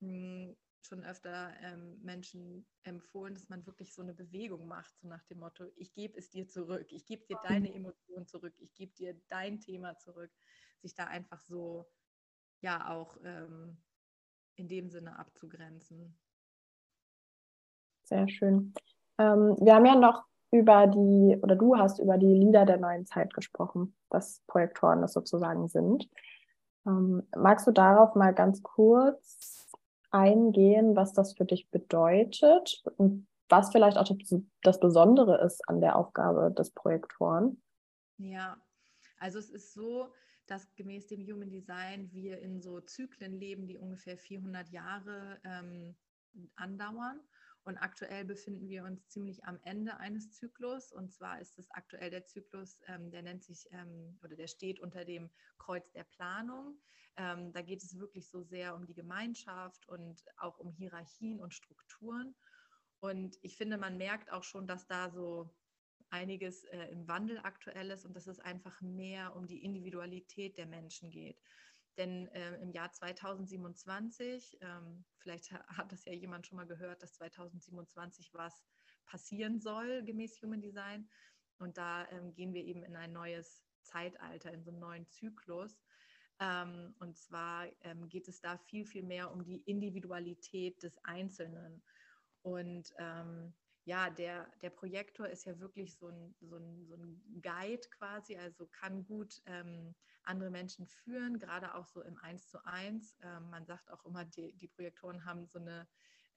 [0.00, 5.08] mh, hm, schon öfter ähm, Menschen empfohlen, dass man wirklich so eine Bewegung macht, so
[5.08, 8.74] nach dem Motto, ich gebe es dir zurück, ich gebe dir deine Emotionen zurück, ich
[8.74, 10.30] gebe dir dein Thema zurück,
[10.82, 11.90] sich da einfach so,
[12.60, 13.78] ja, auch ähm,
[14.56, 16.14] in dem Sinne abzugrenzen.
[18.06, 18.72] Sehr schön.
[19.18, 23.04] Ähm, wir haben ja noch über die, oder du hast über die Lieder der neuen
[23.04, 26.08] Zeit gesprochen, dass Projektoren das sozusagen sind.
[26.86, 29.68] Ähm, magst du darauf mal ganz kurz
[30.10, 34.08] eingehen, was das für dich bedeutet und was vielleicht auch
[34.62, 37.60] das Besondere ist an der Aufgabe des Projektoren?
[38.18, 38.56] Ja,
[39.18, 40.08] also es ist so,
[40.46, 45.96] dass gemäß dem Human Design wir in so Zyklen leben, die ungefähr 400 Jahre ähm,
[46.54, 47.20] andauern.
[47.66, 50.92] Und aktuell befinden wir uns ziemlich am Ende eines Zyklus.
[50.92, 54.78] Und zwar ist es aktuell der Zyklus, ähm, der nennt sich ähm, oder der steht
[54.78, 56.80] unter dem Kreuz der Planung.
[57.16, 61.54] Ähm, da geht es wirklich so sehr um die Gemeinschaft und auch um Hierarchien und
[61.54, 62.36] Strukturen.
[63.00, 65.52] Und ich finde, man merkt auch schon, dass da so
[66.10, 70.66] einiges äh, im Wandel aktuell ist und dass es einfach mehr um die Individualität der
[70.66, 71.40] Menschen geht.
[71.96, 77.14] Denn äh, im Jahr 2027, ähm, vielleicht hat das ja jemand schon mal gehört, dass
[77.14, 78.62] 2027 was
[79.06, 81.08] passieren soll gemäß Human Design.
[81.58, 85.80] Und da ähm, gehen wir eben in ein neues Zeitalter, in so einen neuen Zyklus.
[86.38, 91.82] Ähm, und zwar ähm, geht es da viel, viel mehr um die Individualität des Einzelnen.
[92.42, 93.54] Und ähm,
[93.86, 98.36] ja, der, der Projektor ist ja wirklich so ein, so ein, so ein Guide quasi,
[98.36, 103.16] also kann gut ähm, andere Menschen führen, gerade auch so im Eins zu eins.
[103.22, 105.86] Ähm, man sagt auch immer, die, die Projektoren haben so eine,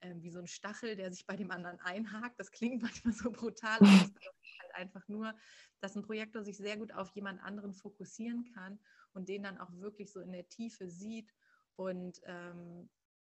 [0.00, 2.38] ähm, wie so ein Stachel, der sich bei dem anderen einhakt.
[2.38, 4.20] Das klingt manchmal so brutal, aber es ist
[4.62, 5.34] halt einfach nur,
[5.80, 8.78] dass ein Projektor sich sehr gut auf jemand anderen fokussieren kann
[9.12, 11.34] und den dann auch wirklich so in der Tiefe sieht
[11.74, 12.88] und ähm,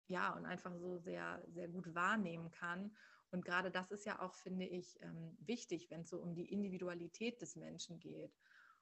[0.07, 2.97] ja, und einfach so sehr, sehr gut wahrnehmen kann.
[3.31, 6.51] Und gerade das ist ja auch, finde ich, ähm, wichtig, wenn es so um die
[6.51, 8.35] Individualität des Menschen geht.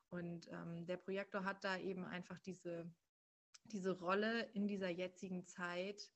[0.10, 2.90] Und ähm, der Projektor hat da eben einfach diese,
[3.66, 6.10] diese Rolle in dieser jetzigen Zeit,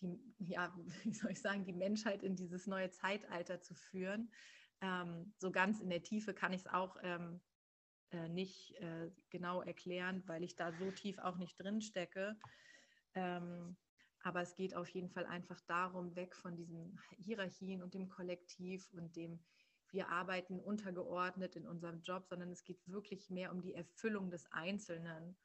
[0.00, 4.30] die, ja, wie soll ich sagen, die Menschheit in dieses neue Zeitalter zu führen.
[4.82, 7.18] Ähm, so ganz in der Tiefe kann ich es auch äh,
[8.28, 12.36] nicht äh, genau erklären, weil ich da so tief auch nicht drin stecke.
[13.14, 13.76] Ähm,
[14.22, 18.92] aber es geht auf jeden Fall einfach darum, weg von diesen Hierarchien und dem Kollektiv
[18.92, 19.40] und dem,
[19.92, 24.50] wir arbeiten untergeordnet in unserem Job, sondern es geht wirklich mehr um die Erfüllung des
[24.52, 25.36] Einzelnen.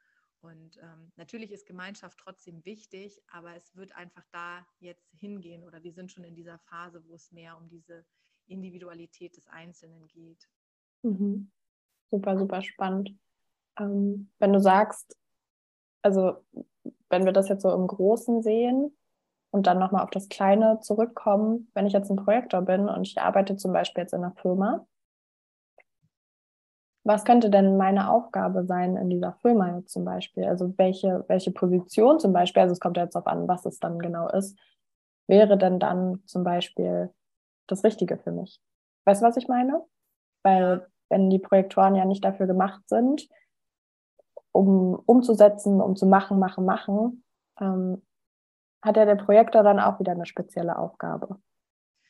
[0.41, 5.81] Und ähm, natürlich ist Gemeinschaft trotzdem wichtig, aber es wird einfach da jetzt hingehen oder
[5.83, 8.05] wir sind schon in dieser Phase, wo es mehr um diese
[8.45, 10.47] Individualität des Einzelnen geht.
[11.01, 11.51] Mhm.
[12.11, 13.17] Super, super spannend.
[13.79, 15.17] Ähm, wenn du sagst,
[16.03, 16.45] also
[17.09, 18.95] wenn wir das jetzt so im Großen sehen
[19.51, 23.19] und dann nochmal auf das Kleine zurückkommen, wenn ich jetzt ein Projektor bin und ich
[23.19, 24.85] arbeite zum Beispiel jetzt in einer Firma,
[27.05, 30.45] was könnte denn meine Aufgabe sein in dieser Firma jetzt zum Beispiel?
[30.45, 33.79] Also welche, welche Position zum Beispiel, also es kommt ja jetzt darauf an, was es
[33.79, 34.57] dann genau ist,
[35.27, 37.13] wäre denn dann zum Beispiel
[37.67, 38.59] das Richtige für mich?
[39.05, 39.83] Weißt du, was ich meine?
[40.41, 43.27] Weil wenn die Projektoren ja nicht dafür gemacht sind,
[44.55, 47.23] um umzusetzen, um zu machen, machen, machen,
[47.59, 48.01] ähm,
[48.81, 51.41] hat ja der Projektor dann auch wieder eine spezielle Aufgabe,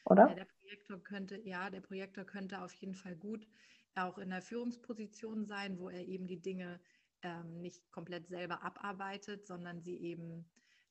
[0.06, 0.30] oder?
[0.30, 3.48] Ja, der Projektor könnte, ja, der Projektor könnte auf jeden Fall gut
[3.96, 6.80] auch in der Führungsposition sein, wo er eben die Dinge
[7.22, 10.46] ähm, nicht komplett selber abarbeitet, sondern sie eben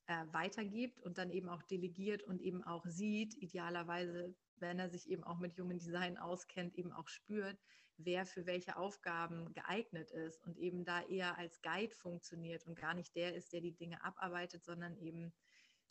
[0.06, 5.08] äh, weitergibt und dann eben auch delegiert und eben auch sieht, idealerweise, wenn er sich
[5.08, 7.58] eben auch mit Human Design auskennt, eben auch spürt,
[7.96, 12.94] wer für welche Aufgaben geeignet ist und eben da eher als Guide funktioniert und gar
[12.94, 15.32] nicht der ist, der die Dinge abarbeitet, sondern eben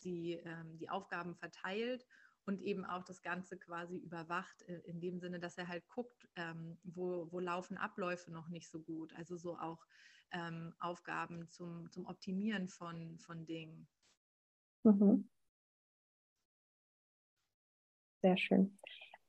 [0.03, 2.05] die, ähm, die Aufgaben verteilt
[2.45, 6.27] und eben auch das Ganze quasi überwacht, äh, in dem Sinne, dass er halt guckt,
[6.35, 9.13] ähm, wo, wo laufen Abläufe noch nicht so gut.
[9.15, 9.85] Also so auch
[10.31, 13.87] ähm, Aufgaben zum, zum Optimieren von, von Dingen.
[14.83, 15.29] Mhm.
[18.23, 18.77] Sehr schön.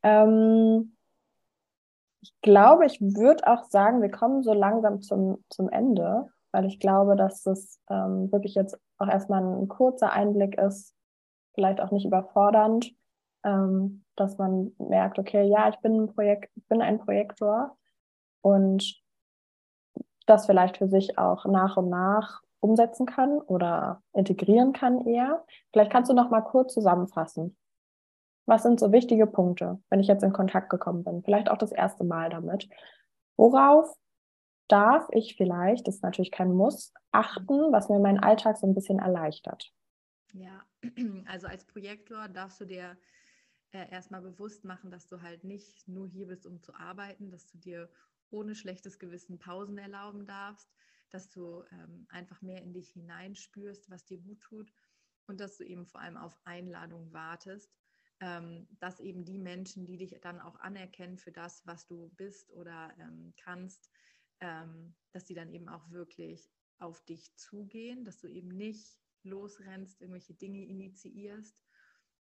[0.04, 0.96] Ähm,
[2.22, 6.78] ich glaube, ich würde auch sagen, wir kommen so langsam zum, zum Ende, weil ich
[6.78, 10.94] glaube, dass das ähm, wirklich jetzt auch erstmal ein kurzer Einblick ist,
[11.54, 12.94] vielleicht auch nicht überfordernd,
[13.42, 17.76] ähm, dass man merkt, okay, ja, ich bin ein Projekt, bin ein Projektor
[18.42, 19.02] und
[20.26, 25.44] das vielleicht für sich auch nach und nach umsetzen kann oder integrieren kann eher.
[25.72, 27.56] Vielleicht kannst du noch mal kurz zusammenfassen.
[28.46, 31.22] Was sind so wichtige Punkte, wenn ich jetzt in Kontakt gekommen bin?
[31.22, 32.68] Vielleicht auch das erste Mal damit.
[33.36, 33.92] Worauf
[34.68, 38.74] darf ich vielleicht, das ist natürlich kein Muss, achten, was mir meinen Alltag so ein
[38.74, 39.72] bisschen erleichtert?
[40.32, 40.62] Ja,
[41.26, 42.96] also als Projektor darfst du dir
[43.72, 47.46] äh, erstmal bewusst machen, dass du halt nicht nur hier bist, um zu arbeiten, dass
[47.46, 47.88] du dir
[48.30, 50.68] ohne schlechtes Gewissen Pausen erlauben darfst,
[51.10, 54.72] dass du ähm, einfach mehr in dich hineinspürst, was dir gut tut
[55.26, 57.72] und dass du eben vor allem auf Einladung wartest,
[58.20, 62.94] dass eben die Menschen, die dich dann auch anerkennen für das, was du bist oder
[62.98, 63.90] ähm, kannst,
[64.40, 70.00] ähm, dass die dann eben auch wirklich auf dich zugehen, dass du eben nicht losrennst,
[70.00, 71.62] irgendwelche Dinge initiierst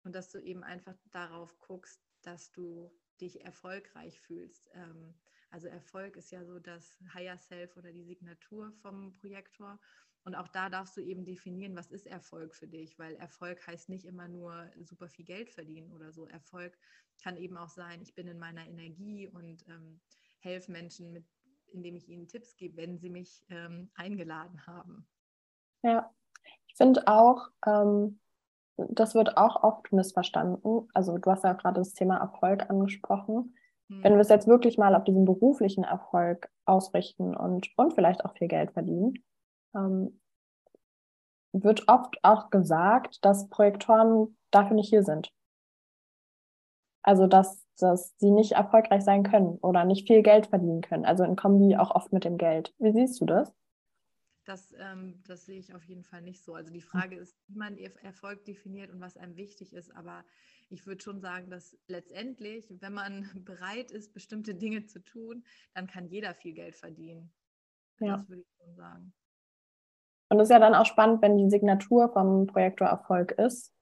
[0.04, 4.68] und dass du eben einfach darauf guckst, dass du dich erfolgreich fühlst.
[4.72, 5.14] Ähm,
[5.50, 9.80] also Erfolg ist ja so das Higher Self oder die Signatur vom Projektor.
[10.24, 13.88] Und auch da darfst du eben definieren, was ist Erfolg für dich, weil Erfolg heißt
[13.88, 16.26] nicht immer nur super viel Geld verdienen oder so.
[16.26, 16.76] Erfolg
[17.22, 20.00] kann eben auch sein, ich bin in meiner Energie und ähm,
[20.40, 21.24] helfe Menschen, mit,
[21.72, 25.06] indem ich ihnen Tipps gebe, wenn sie mich ähm, eingeladen haben.
[25.82, 26.12] Ja,
[26.66, 28.20] ich finde auch, ähm,
[28.76, 30.88] das wird auch oft missverstanden.
[30.94, 33.54] Also du hast ja gerade das Thema Erfolg angesprochen.
[33.88, 34.04] Mhm.
[34.04, 38.34] Wenn wir es jetzt wirklich mal auf diesen beruflichen Erfolg ausrichten und, und vielleicht auch
[38.34, 39.14] viel Geld verdienen,
[39.74, 40.20] ähm,
[41.52, 45.32] wird oft auch gesagt, dass Projektoren dafür nicht hier sind.
[47.02, 51.04] Also dass, dass sie nicht erfolgreich sein können oder nicht viel Geld verdienen können.
[51.04, 52.74] Also in Kombi auch oft mit dem Geld.
[52.78, 53.52] Wie siehst du das?
[54.44, 56.54] Das, ähm, das sehe ich auf jeden Fall nicht so.
[56.54, 59.94] Also die Frage ist, wie man Erfolg definiert und was einem wichtig ist.
[59.94, 60.24] Aber
[60.70, 65.44] ich würde schon sagen, dass letztendlich, wenn man bereit ist, bestimmte Dinge zu tun,
[65.74, 67.32] dann kann jeder viel Geld verdienen.
[67.98, 68.16] Ja.
[68.16, 69.12] Das würde ich schon sagen.
[70.30, 73.74] Und es ist ja dann auch spannend, wenn die Signatur vom Projektor Erfolg ist.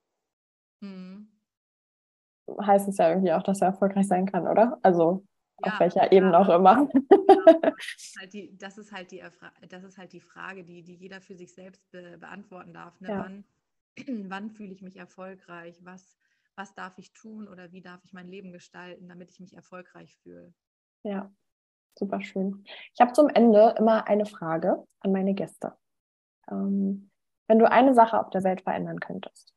[0.81, 1.29] Mhm.
[2.63, 4.79] Heißt es ja irgendwie auch, dass er erfolgreich sein kann, oder?
[4.83, 5.27] Also
[5.65, 6.89] ja, auf welcher ja, Ebene auch immer.
[8.19, 8.33] Halt
[8.63, 9.29] das, ist halt die,
[9.69, 12.99] das ist halt die Frage, die, die jeder für sich selbst be beantworten darf.
[13.01, 13.09] Ne?
[13.09, 13.19] Ja.
[13.19, 13.45] Wann,
[14.31, 15.79] wann fühle ich mich erfolgreich?
[15.83, 16.17] Was,
[16.57, 20.17] was darf ich tun oder wie darf ich mein Leben gestalten, damit ich mich erfolgreich
[20.23, 20.55] fühle?
[21.03, 21.31] Ja,
[21.99, 22.65] super schön.
[22.95, 25.77] Ich habe zum Ende immer eine Frage an meine Gäste.
[26.51, 27.11] Ähm,
[27.47, 29.55] wenn du eine Sache auf der Welt verändern könntest,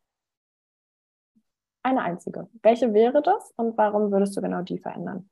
[1.84, 5.30] eine einzige, welche wäre das und warum würdest du genau die verändern?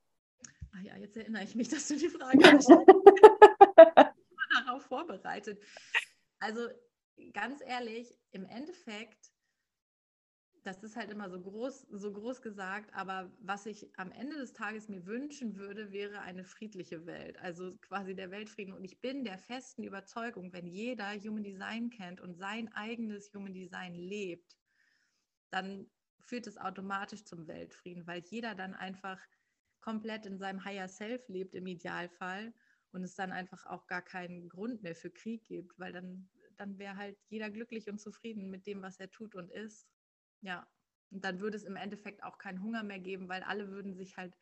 [0.73, 2.69] Ah ja, jetzt erinnere ich mich, dass du die Frage hast.
[4.65, 5.61] darauf vorbereitet.
[6.39, 6.67] Also
[7.33, 9.31] ganz ehrlich, im Endeffekt,
[10.63, 14.53] das ist halt immer so groß, so groß gesagt, aber was ich am Ende des
[14.53, 18.73] Tages mir wünschen würde, wäre eine friedliche Welt, also quasi der Weltfrieden.
[18.73, 23.53] Und ich bin der festen Überzeugung, wenn jeder Human Design kennt und sein eigenes Human
[23.53, 24.57] Design lebt,
[25.49, 25.89] dann
[26.19, 29.19] führt es automatisch zum Weltfrieden, weil jeder dann einfach
[29.81, 32.53] komplett in seinem Higher Self lebt im Idealfall
[32.91, 36.77] und es dann einfach auch gar keinen Grund mehr für Krieg gibt, weil dann, dann
[36.77, 39.87] wäre halt jeder glücklich und zufrieden mit dem, was er tut und ist.
[40.41, 40.67] Ja,
[41.11, 44.17] und dann würde es im Endeffekt auch keinen Hunger mehr geben, weil alle würden sich
[44.17, 44.35] halt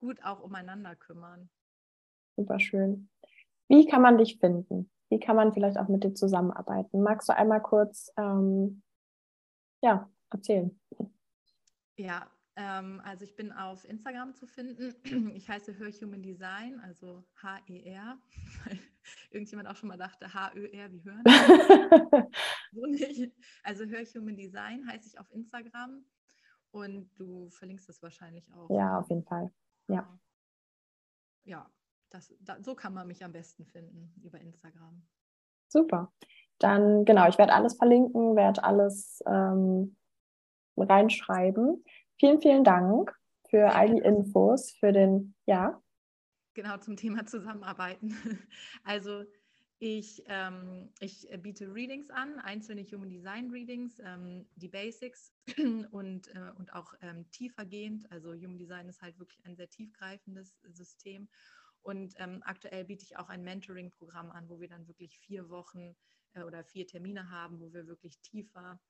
[0.00, 1.50] gut auch umeinander kümmern.
[2.36, 3.08] Super schön.
[3.68, 4.90] Wie kann man dich finden?
[5.10, 7.02] Wie kann man vielleicht auch mit dir zusammenarbeiten?
[7.02, 8.82] Magst du einmal kurz ähm,
[9.82, 10.78] ja, erzählen?
[11.96, 14.94] Ja, ähm, also ich bin auf Instagram zu finden.
[15.36, 18.18] Ich heiße Hör Human Design, also H-E-R,
[18.64, 18.78] weil
[19.30, 21.24] irgendjemand auch schon mal dachte, H-Ö-R wie hören.
[22.72, 23.32] so nicht.
[23.62, 26.04] Also Hör Human Design heiße ich auf Instagram
[26.70, 28.70] und du verlinkst es wahrscheinlich auch.
[28.70, 29.52] Ja, auf jeden Fall.
[29.88, 30.18] Ja.
[31.44, 31.70] Ja,
[32.10, 35.02] das, da, so kann man mich am besten finden über Instagram.
[35.68, 36.12] Super.
[36.58, 39.96] Dann genau, ich werde alles verlinken, werde alles ähm,
[40.76, 41.84] reinschreiben.
[42.18, 43.16] Vielen, vielen Dank
[43.48, 45.82] für all die Infos, für den, ja.
[46.54, 48.14] Genau, zum Thema Zusammenarbeiten.
[48.84, 49.24] Also
[49.80, 55.32] ich, ähm, ich biete Readings an, einzelne Human Design Readings, ähm, die Basics
[55.92, 58.10] und, äh, und auch ähm, tiefergehend.
[58.12, 61.28] Also Human Design ist halt wirklich ein sehr tiefgreifendes System.
[61.82, 65.96] Und ähm, aktuell biete ich auch ein Mentoring-Programm an, wo wir dann wirklich vier Wochen
[66.34, 68.80] äh, oder vier Termine haben, wo wir wirklich tiefer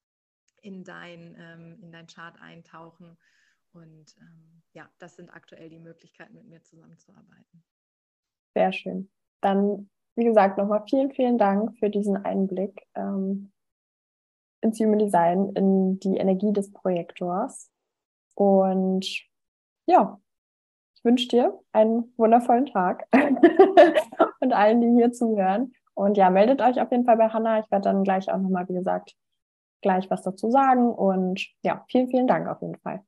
[0.62, 3.18] in dein, ähm, in dein Chart eintauchen
[3.72, 7.64] Und ähm, ja, das sind aktuell die Möglichkeiten, mit mir zusammenzuarbeiten.
[8.54, 9.10] Sehr schön.
[9.40, 13.52] Dann, wie gesagt, nochmal vielen, vielen Dank für diesen Einblick ähm,
[14.60, 17.70] ins Human Design, in die Energie des Projektors.
[18.34, 19.06] Und
[19.86, 20.20] ja,
[20.94, 23.06] ich wünsche dir einen wundervollen Tag
[24.40, 25.72] und allen, die hier zuhören.
[25.94, 27.60] Und ja, meldet euch auf jeden Fall bei Hannah.
[27.60, 29.16] Ich werde dann gleich auch nochmal, wie gesagt,
[29.82, 30.92] gleich was dazu sagen.
[30.92, 33.02] Und ja, vielen, vielen Dank auf jeden Fall.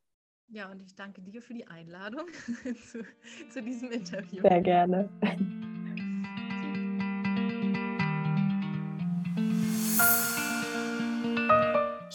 [0.49, 2.27] Ja, und ich danke dir für die Einladung
[2.91, 3.03] zu,
[3.51, 4.43] zu diesem Interview.
[4.43, 5.09] Sehr gerne.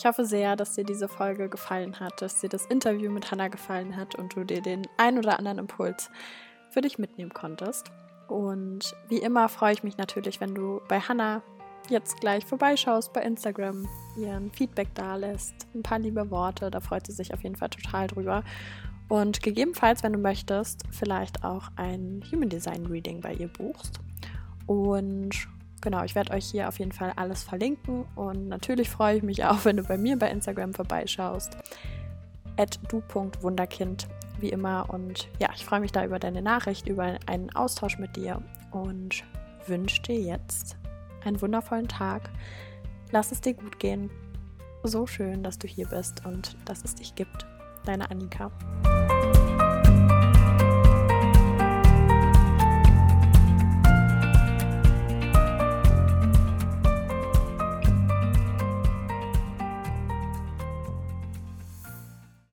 [0.08, 3.95] Hoffe sehr, dass dir diese Folge gefallen hat, dass dir das Interview mit Hannah gefallen
[3.95, 6.10] hat und du dir den ein oder anderen Impuls
[6.70, 7.91] für dich mitnehmen konntest.
[8.28, 11.41] Und wie immer freue ich mich natürlich, wenn du bei Hannah
[11.89, 13.88] jetzt gleich vorbeischaust bei Instagram,
[14.18, 17.70] ihren Feedback da lässt, ein paar liebe Worte, da freut sie sich auf jeden Fall
[17.70, 18.43] total drüber.
[19.08, 23.99] Und gegebenenfalls, wenn du möchtest, vielleicht auch ein Human Design Reading bei ihr buchst.
[24.66, 25.47] Und
[25.82, 28.06] genau, ich werde euch hier auf jeden Fall alles verlinken.
[28.16, 31.58] Und natürlich freue ich mich auch, wenn du bei mir bei Instagram vorbeischaust.
[32.58, 34.08] At du.wunderkind,
[34.40, 34.90] wie immer.
[34.90, 39.24] Und ja, ich freue mich da über deine Nachricht, über einen Austausch mit dir und
[39.68, 40.78] wünsche dir jetzt
[41.24, 42.30] einen wundervollen Tag.
[43.12, 44.10] Lass es dir gut gehen.
[44.84, 47.46] So schön, dass du hier bist und dass es dich gibt.
[47.86, 48.52] Deine Annika.